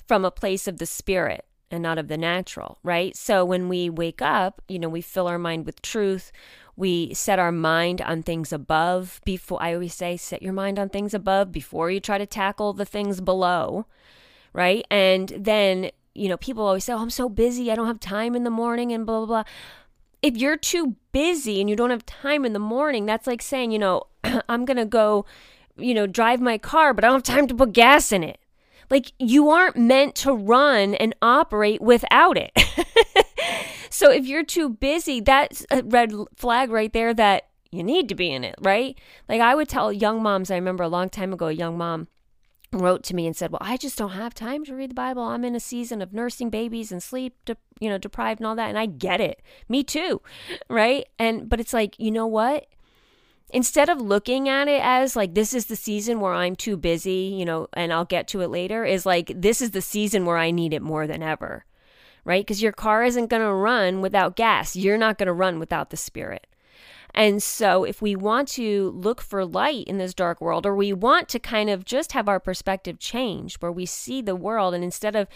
[0.07, 3.15] from a place of the spirit and not of the natural, right?
[3.15, 6.31] So when we wake up, you know, we fill our mind with truth.
[6.75, 10.89] We set our mind on things above before I always say set your mind on
[10.89, 13.85] things above before you try to tackle the things below,
[14.53, 14.85] right?
[14.91, 17.71] And then, you know, people always say, "Oh, I'm so busy.
[17.71, 19.43] I don't have time in the morning and blah blah blah."
[20.21, 23.71] If you're too busy and you don't have time in the morning, that's like saying,
[23.71, 24.03] you know,
[24.49, 25.25] I'm going to go,
[25.77, 28.39] you know, drive my car, but I don't have time to put gas in it.
[28.89, 32.51] Like you aren't meant to run and operate without it.
[33.89, 38.15] so if you're too busy, that's a red flag right there that you need to
[38.15, 38.97] be in it, right?
[39.27, 42.07] Like I would tell young moms, I remember a long time ago, a young mom
[42.71, 45.23] wrote to me and said, "Well, I just don't have time to read the Bible.
[45.23, 48.55] I'm in a season of nursing babies and sleep, de- you know, deprived and all
[48.55, 49.41] that." And I get it.
[49.69, 50.21] Me too,
[50.69, 51.07] right?
[51.19, 52.67] And but it's like, you know what?
[53.55, 57.33] instead of looking at it as like this is the season where I'm too busy,
[57.37, 60.37] you know, and I'll get to it later, is like this is the season where
[60.37, 61.65] I need it more than ever,
[62.23, 62.45] right?
[62.45, 64.75] Because your car isn't going to run without gas.
[64.75, 66.47] You're not going to run without the Spirit.
[67.15, 70.91] And so, if we want to look for light in this dark world, or we
[70.91, 74.83] want to kind of just have our perspective changed, where we see the world and
[74.83, 75.29] instead of,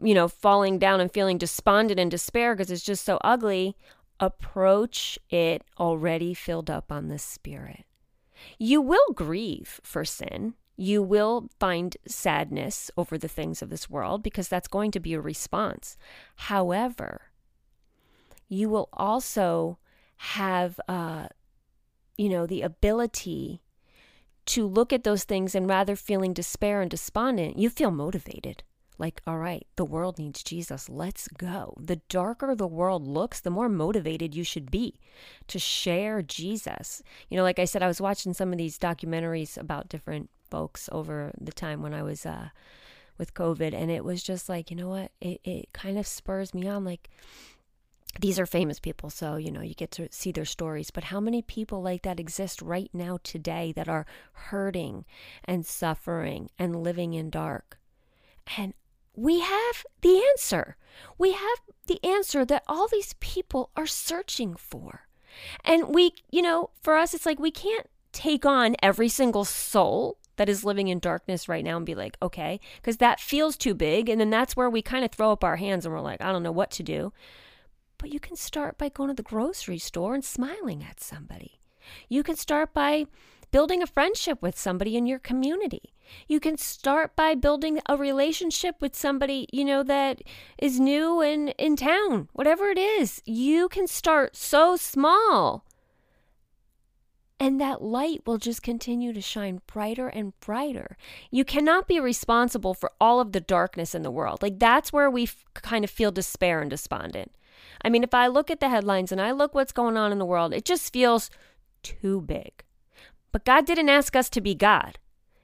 [0.00, 3.74] you know, falling down and feeling despondent and despair because it's just so ugly,
[4.20, 7.86] approach it already filled up on the Spirit.
[8.58, 10.54] You will grieve for sin.
[10.76, 15.14] You will find sadness over the things of this world because that's going to be
[15.14, 15.96] a response.
[16.36, 17.30] However,
[18.46, 19.78] you will also
[20.32, 21.28] have, uh,
[22.16, 23.62] you know, the ability
[24.46, 28.62] to look at those things and rather feeling despair and despondent, you feel motivated
[28.98, 30.88] like, all right, the world needs Jesus.
[30.88, 31.76] Let's go.
[31.80, 35.00] The darker the world looks, the more motivated you should be
[35.48, 37.02] to share Jesus.
[37.28, 40.88] You know, like I said, I was watching some of these documentaries about different folks
[40.92, 42.50] over the time when I was uh,
[43.18, 45.10] with COVID, and it was just like, you know what?
[45.20, 46.84] It, it kind of spurs me on.
[46.84, 47.10] Like,
[48.20, 50.90] these are famous people, so you know you get to see their stories.
[50.90, 55.04] But how many people like that exist right now today that are hurting
[55.44, 57.78] and suffering and living in dark?
[58.56, 58.74] And
[59.16, 60.76] we have the answer.
[61.18, 65.08] We have the answer that all these people are searching for.
[65.64, 70.18] And we, you know, for us, it's like we can't take on every single soul
[70.36, 73.74] that is living in darkness right now and be like, okay, because that feels too
[73.74, 74.08] big.
[74.08, 76.32] And then that's where we kind of throw up our hands and we're like, I
[76.32, 77.12] don't know what to do.
[77.98, 81.60] But you can start by going to the grocery store and smiling at somebody.
[82.08, 83.06] You can start by
[83.50, 85.94] building a friendship with somebody in your community.
[86.26, 90.22] You can start by building a relationship with somebody, you know, that
[90.58, 93.22] is new and in town, whatever it is.
[93.24, 95.64] You can start so small.
[97.40, 100.96] And that light will just continue to shine brighter and brighter.
[101.30, 104.40] You cannot be responsible for all of the darkness in the world.
[104.40, 107.32] Like, that's where we f- kind of feel despair and despondent.
[107.84, 110.18] I mean, if I look at the headlines and I look what's going on in
[110.18, 111.30] the world, it just feels
[111.82, 112.64] too big.
[113.30, 114.98] But God didn't ask us to be God.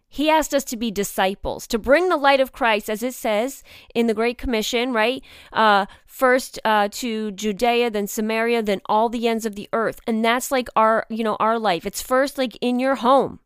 [0.08, 3.62] He asked us to be disciples, to bring the light of Christ, as it says
[3.94, 5.22] in the Great Commission, right?
[5.52, 10.00] Uh, first uh, to Judea, then Samaria, then all the ends of the earth.
[10.08, 11.86] And that's like our, you know, our life.
[11.86, 13.38] It's first like in your home,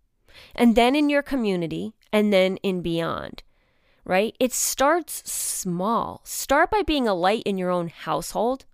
[0.55, 3.43] and then in your community, and then in beyond,
[4.07, 4.35] right?
[4.41, 6.23] It starts small.
[6.25, 8.65] Start by being a light in your own household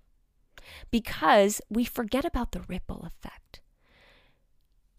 [0.90, 3.60] because we forget about the ripple effect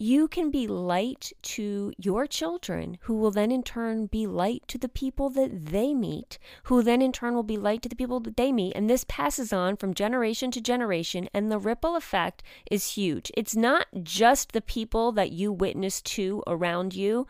[0.01, 4.79] you can be light to your children, who will then in turn be light to
[4.79, 8.19] the people that they meet, who then in turn will be light to the people
[8.19, 8.73] that they meet.
[8.75, 12.41] And this passes on from generation to generation, and the ripple effect
[12.71, 13.31] is huge.
[13.37, 17.27] It's not just the people that you witness to around you,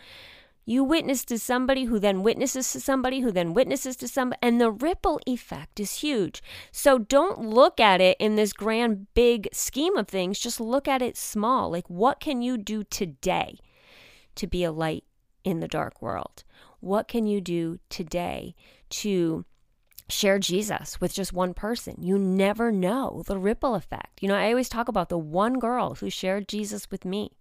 [0.66, 4.62] you witness to somebody who then witnesses to somebody who then witnesses to somebody, and
[4.62, 6.41] the ripple effect is huge.
[6.72, 10.39] So don't look at it in this grand, big scheme of things.
[10.39, 11.72] Just look at it small.
[11.72, 13.57] Like, what can you do today
[14.36, 15.03] to be a light
[15.43, 16.43] in the dark world?
[16.80, 18.55] What can you do today
[18.89, 19.45] to
[20.12, 21.95] share Jesus with just one person.
[21.99, 24.22] You never know the ripple effect.
[24.22, 27.32] You know, I always talk about the one girl who shared Jesus with me.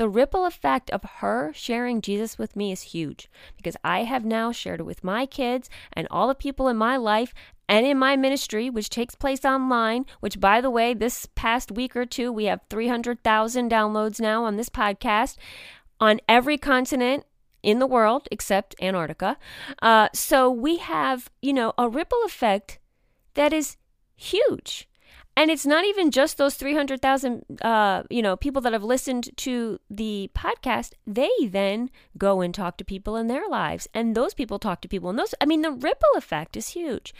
[0.00, 3.28] The ripple effect of her sharing Jesus with me is huge
[3.58, 6.96] because I have now shared it with my kids and all the people in my
[6.96, 7.34] life
[7.68, 11.94] and in my ministry, which takes place online, which, by the way, this past week
[11.94, 15.36] or two, we have 300,000 downloads now on this podcast
[16.00, 17.26] on every continent
[17.62, 19.36] in the world except Antarctica.
[19.82, 22.78] Uh, so we have, you know, a ripple effect
[23.34, 23.76] that is
[24.16, 24.88] huge.
[25.40, 29.80] And it's not even just those 300,000, uh, you know, people that have listened to
[29.88, 30.92] the podcast.
[31.06, 31.88] They then
[32.18, 33.88] go and talk to people in their lives.
[33.94, 35.08] And those people talk to people.
[35.08, 37.14] And those, I mean, the ripple effect is huge.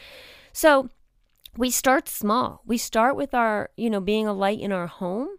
[0.53, 0.91] So
[1.57, 2.61] we start small.
[2.67, 5.31] We start with our, you know, being a light in our home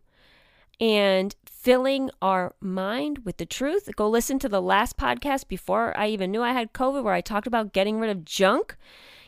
[0.80, 3.92] and filling our mind with the truth.
[3.96, 7.22] Go listen to the last podcast before I even knew I had COVID where I
[7.22, 8.76] talked about getting rid of junk.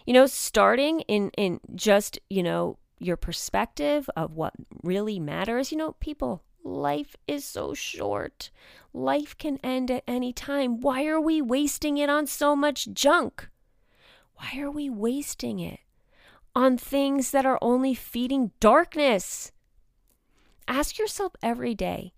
[0.08, 5.72] You know, starting in in just, you know, your perspective of what really matters.
[5.72, 8.50] You know, people, life is so short.
[8.94, 10.80] Life can end at any time.
[10.80, 13.50] Why are we wasting it on so much junk?
[14.36, 15.80] Why are we wasting it
[16.56, 19.52] on things that are only feeding darkness?
[20.68, 22.14] Ask yourself every day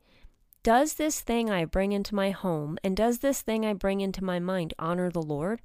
[0.64, 4.24] Does this thing I bring into my home and does this thing I bring into
[4.24, 5.62] my mind honor the Lord?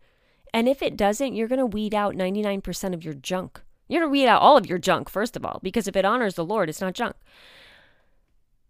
[0.52, 3.62] And if it doesn't, you're going to weed out 99% of your junk.
[3.90, 6.36] You're to weed out all of your junk, first of all, because if it honors
[6.36, 7.16] the Lord, it's not junk.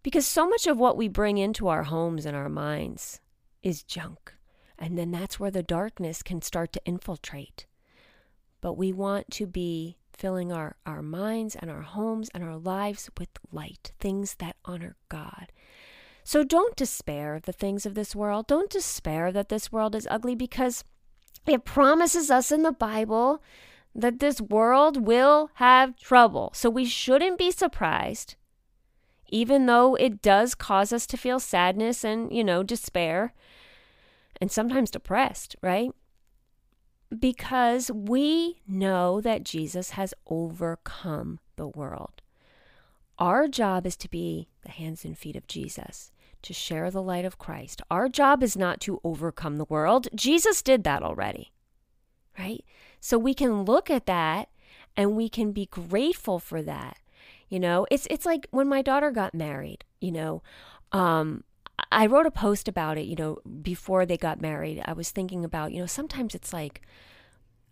[0.01, 3.21] Because so much of what we bring into our homes and our minds
[3.61, 4.33] is junk.
[4.79, 7.67] And then that's where the darkness can start to infiltrate.
[8.61, 13.11] But we want to be filling our, our minds and our homes and our lives
[13.19, 15.51] with light, things that honor God.
[16.23, 18.47] So don't despair of the things of this world.
[18.47, 20.83] Don't despair that this world is ugly because
[21.45, 23.43] it promises us in the Bible
[23.93, 26.51] that this world will have trouble.
[26.53, 28.35] So we shouldn't be surprised,
[29.29, 33.33] even though it does cause us to feel sadness and, you know, despair
[34.39, 35.91] and sometimes depressed, right?
[37.17, 42.21] because we know that Jesus has overcome the world.
[43.19, 46.11] Our job is to be the hands and feet of Jesus,
[46.41, 47.81] to share the light of Christ.
[47.91, 50.07] Our job is not to overcome the world.
[50.15, 51.51] Jesus did that already,
[52.39, 52.63] right?
[53.01, 54.47] So we can look at that
[54.95, 56.97] and we can be grateful for that.
[57.49, 60.41] You know, it's it's like when my daughter got married, you know,
[60.93, 61.43] um,
[61.91, 64.81] I wrote a post about it, you know, before they got married.
[64.85, 66.81] I was thinking about, you know, sometimes it's like,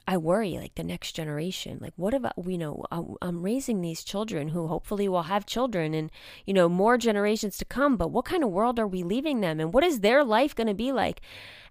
[0.08, 1.78] I worry, like the next generation.
[1.80, 2.84] Like, what about, you know,
[3.22, 6.12] I'm raising these children who hopefully will have children and,
[6.46, 9.60] you know, more generations to come, but what kind of world are we leaving them?
[9.60, 11.22] And what is their life going to be like?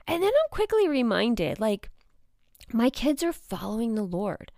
[0.06, 1.90] And then I'm quickly reminded, like,
[2.72, 4.52] my kids are following the Lord.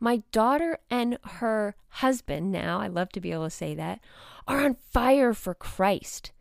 [0.00, 4.00] My daughter and her husband, now, I love to be able to say that,
[4.46, 6.32] are on fire for Christ.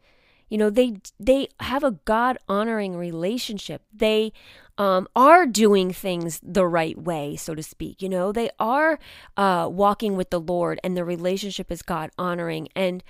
[0.50, 3.82] You know, they they have a God honoring relationship.
[3.92, 4.34] They
[4.78, 8.02] um, are doing things the right way, so to speak.
[8.02, 9.00] You know, they are
[9.36, 12.68] uh, walking with the Lord, and the relationship is God honoring.
[12.76, 13.04] And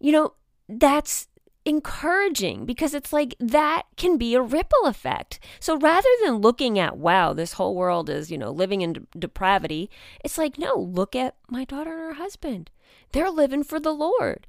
[0.00, 0.34] you know,
[0.68, 1.28] that's
[1.66, 5.40] encouraging because it's like that can be a ripple effect.
[5.58, 9.02] So rather than looking at, wow, this whole world is, you know, living in de-
[9.18, 9.90] depravity,
[10.24, 12.70] it's like, no, look at my daughter and her husband.
[13.12, 14.46] They're living for the Lord.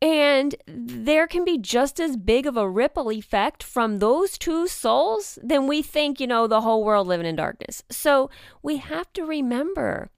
[0.00, 5.38] And there can be just as big of a ripple effect from those two souls
[5.42, 7.82] than we think, you know, the whole world living in darkness.
[7.90, 8.30] So
[8.62, 10.10] we have to remember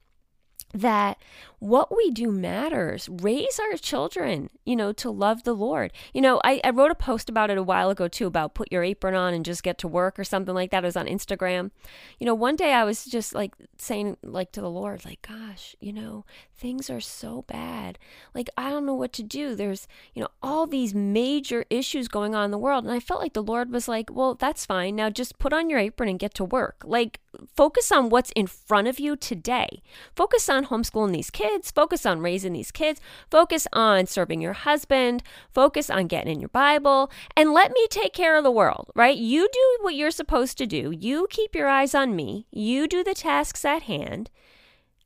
[0.73, 1.17] that
[1.59, 3.09] what we do matters.
[3.09, 5.91] Raise our children, you know, to love the Lord.
[6.13, 8.71] You know, I, I wrote a post about it a while ago too about put
[8.71, 10.83] your apron on and just get to work or something like that.
[10.83, 11.71] It was on Instagram.
[12.19, 15.75] You know, one day I was just like saying, like, to the Lord, like, gosh,
[15.79, 17.97] you know, things are so bad.
[18.35, 19.55] Like, I don't know what to do.
[19.55, 22.85] There's, you know, all these major issues going on in the world.
[22.85, 24.95] And I felt like the Lord was like, well, that's fine.
[24.95, 26.83] Now just put on your apron and get to work.
[26.85, 27.19] Like,
[27.55, 29.81] focus on what's in front of you today.
[30.15, 31.71] Focus on homeschooling these kids.
[31.71, 33.01] Focus on raising these kids.
[33.29, 35.23] Focus on serving your husband.
[35.51, 37.11] Focus on getting in your Bible.
[37.35, 39.17] And let me take care of the world, right?
[39.17, 40.93] You do what you're supposed to do.
[40.97, 42.47] You keep your eyes on me.
[42.51, 44.29] You do the tasks at hand.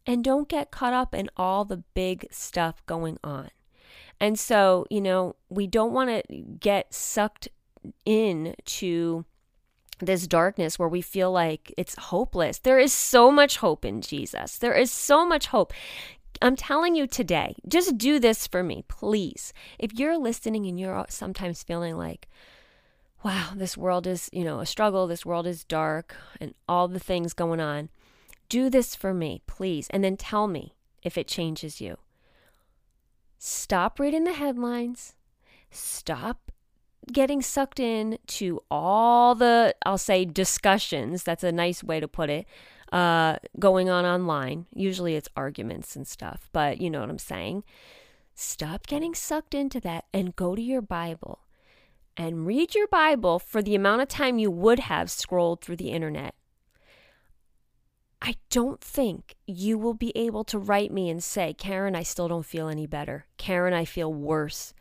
[0.06, 3.50] And don't get caught up in all the big stuff going on.
[4.20, 7.48] And so, you know, we don't want to get sucked
[8.06, 9.26] in to
[10.02, 12.60] this darkness where we feel like it's hopeless.
[12.60, 14.58] There is so much hope in Jesus.
[14.58, 15.74] There is so much hope.
[16.42, 19.54] I'm telling you today, just do this for me, please.
[19.78, 22.28] If you're listening and you're sometimes feeling like,
[23.24, 27.00] wow, this world is, you know, a struggle, this world is dark, and all the
[27.00, 27.90] things going on,
[28.50, 29.88] do this for me, please.
[29.92, 30.74] And then tell me
[31.04, 31.98] if it changes you.
[33.38, 35.14] Stop reading the headlines.
[35.70, 36.51] Stop
[37.12, 41.24] getting sucked in to all the, I'll say, discussions.
[41.24, 42.46] That's a nice way to put it.
[42.92, 44.66] Uh, going on online.
[44.74, 47.64] Usually it's arguments and stuff, but you know what I'm saying.
[48.36, 51.40] Stop getting sucked into that and go to your Bible
[52.18, 55.92] and read your Bible for the amount of time you would have scrolled through the
[55.92, 56.36] internet,
[58.22, 62.28] I don't think you will be able to write me and say, Karen, I still
[62.28, 63.26] don't feel any better.
[63.38, 64.74] Karen, I feel worse.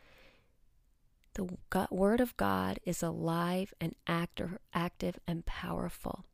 [1.33, 6.25] The God, Word of God is alive and actor, active and powerful,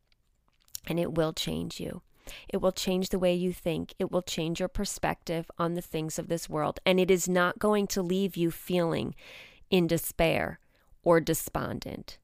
[0.88, 2.02] and it will change you.
[2.50, 3.94] It will change the way you think.
[4.00, 6.80] It will change your perspective on the things of this world.
[6.86, 9.16] And it is not going to leave you feeling
[9.70, 10.60] in despair
[11.04, 12.18] or despondent.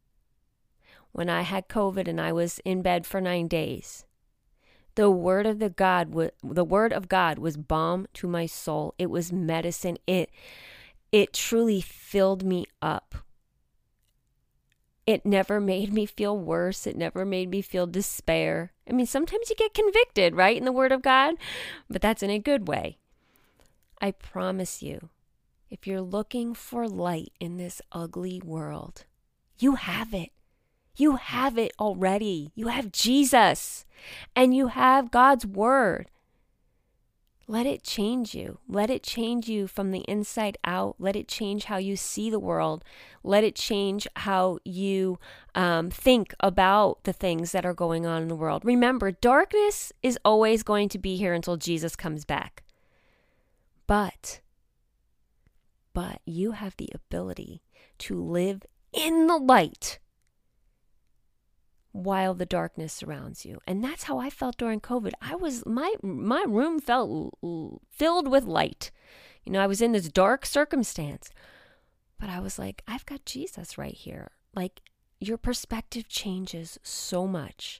[1.12, 4.06] When I had COVID and I was in bed for nine days,
[4.96, 6.14] the word of the God,
[6.44, 8.94] the word of God was balm to my soul.
[8.98, 9.98] It was medicine.
[10.06, 10.30] It,
[11.14, 13.16] it truly filled me up.
[15.06, 16.88] It never made me feel worse.
[16.88, 18.72] It never made me feel despair.
[18.90, 21.36] I mean, sometimes you get convicted, right, in the Word of God,
[21.88, 22.98] but that's in a good way.
[24.02, 25.10] I promise you,
[25.70, 29.06] if you're looking for light in this ugly world,
[29.60, 30.32] you have it.
[30.96, 32.52] You have it already.
[32.56, 33.86] You have Jesus
[34.36, 36.10] and you have God's Word.
[37.48, 38.60] Let it change you.
[38.70, 40.96] Let it change you from the inside out.
[40.98, 42.86] Let it change how you see the world.
[43.22, 45.20] Let it change how you
[45.54, 48.64] um, think about the things that are going on in the world.
[48.64, 52.64] Remember, darkness is always going to be here until Jesus comes back.
[53.88, 54.40] But
[55.94, 57.62] but you have the ability
[58.00, 60.00] to live in the light
[61.94, 63.60] while the darkness surrounds you.
[63.66, 65.14] And that's how I felt during COVID.
[65.22, 67.38] I was my my room felt
[67.90, 68.92] filled with light.
[69.46, 71.30] You know, I was in this dark circumstance.
[72.20, 74.32] But I was like, I've got Jesus right here.
[74.56, 74.82] Like
[75.20, 77.80] your perspective changes so much.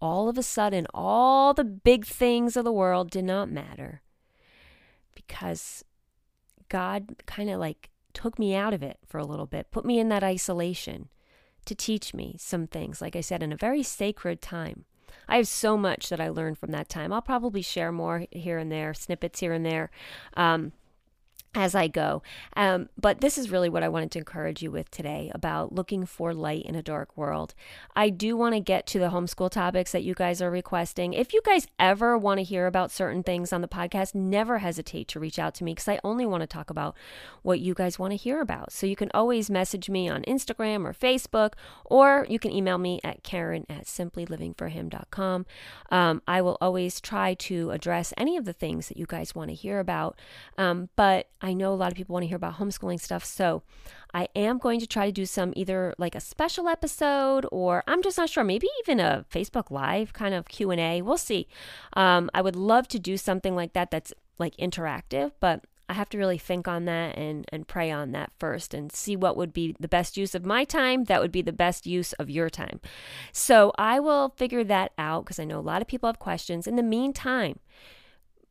[0.00, 4.02] All of a sudden, all the big things of the world did not matter
[5.14, 5.84] because
[6.68, 10.00] God kind of like took me out of it for a little bit, put me
[10.00, 11.08] in that isolation
[11.64, 14.84] to teach me some things, like I said, in a very sacred time.
[15.28, 17.12] I have so much that I learned from that time.
[17.12, 19.90] I'll probably share more here and there, snippets here and there.
[20.36, 20.72] Um,
[21.54, 22.22] as I go.
[22.56, 26.06] Um, but this is really what I wanted to encourage you with today about looking
[26.06, 27.54] for light in a dark world.
[27.94, 31.12] I do want to get to the homeschool topics that you guys are requesting.
[31.12, 35.08] If you guys ever want to hear about certain things on the podcast, never hesitate
[35.08, 36.96] to reach out to me because I only want to talk about
[37.42, 38.72] what you guys want to hear about.
[38.72, 41.52] So you can always message me on Instagram or Facebook,
[41.84, 45.46] or you can email me at Karen at simplylivingforhim.com.
[45.90, 49.50] Um, I will always try to address any of the things that you guys want
[49.50, 50.18] to hear about.
[50.56, 53.24] Um, but I know a lot of people want to hear about homeschooling stuff.
[53.24, 53.62] So
[54.14, 58.02] I am going to try to do some either like a special episode or I'm
[58.02, 61.02] just not sure, maybe even a Facebook Live kind of Q&A.
[61.02, 61.48] We'll see.
[61.94, 66.08] Um, I would love to do something like that that's like interactive, but I have
[66.10, 69.52] to really think on that and, and pray on that first and see what would
[69.52, 71.04] be the best use of my time.
[71.04, 72.80] That would be the best use of your time.
[73.32, 76.66] So I will figure that out because I know a lot of people have questions.
[76.66, 77.58] In the meantime,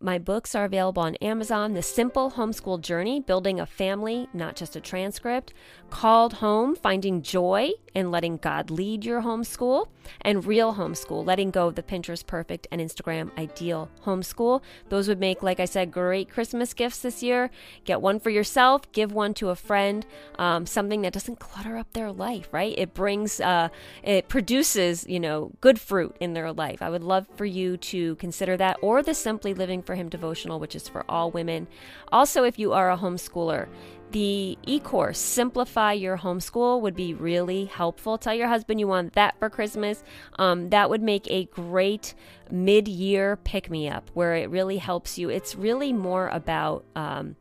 [0.01, 4.75] my books are available on Amazon The Simple Homeschool Journey Building a Family, Not Just
[4.75, 5.53] a Transcript,
[5.89, 9.87] Called Home Finding Joy and Letting God Lead Your Homeschool,
[10.21, 14.61] and Real Homeschool Letting Go of the Pinterest Perfect and Instagram Ideal Homeschool.
[14.89, 17.51] Those would make, like I said, great Christmas gifts this year.
[17.85, 20.05] Get one for yourself, give one to a friend,
[20.39, 22.73] um, something that doesn't clutter up their life, right?
[22.77, 23.69] It brings, uh,
[24.03, 26.81] it produces, you know, good fruit in their life.
[26.81, 30.57] I would love for you to consider that or the Simply Living for Him devotional,
[30.57, 31.67] which is for all women.
[32.13, 33.67] Also, if you are a homeschooler,
[34.11, 38.17] the e course, Simplify Your Homeschool, would be really helpful.
[38.17, 40.01] Tell your husband you want that for Christmas.
[40.39, 42.13] Um, that would make a great
[42.49, 45.29] mid year pick me up where it really helps you.
[45.29, 46.85] It's really more about.
[46.95, 47.35] Um,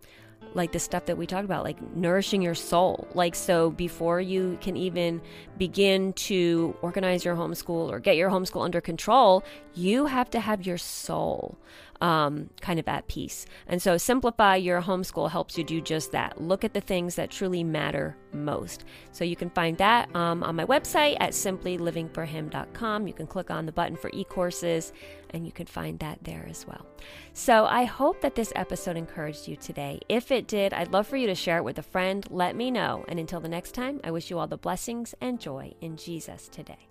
[0.54, 3.06] like the stuff that we talked about, like nourishing your soul.
[3.14, 5.20] Like, so before you can even
[5.58, 9.44] begin to organize your homeschool or get your homeschool under control,
[9.74, 11.56] you have to have your soul
[12.00, 13.46] um, kind of at peace.
[13.66, 16.40] And so, Simplify Your Homeschool helps you do just that.
[16.40, 18.84] Look at the things that truly matter most.
[19.12, 23.06] So, you can find that um, on my website at simplylivingforhim.com.
[23.06, 24.92] You can click on the button for e courses
[25.32, 26.86] and you can find that there as well.
[27.32, 30.00] So, I hope that this episode encouraged you today.
[30.08, 32.26] If it did, I'd love for you to share it with a friend.
[32.30, 33.04] Let me know.
[33.08, 36.48] And until the next time, I wish you all the blessings and joy in Jesus
[36.48, 36.89] today.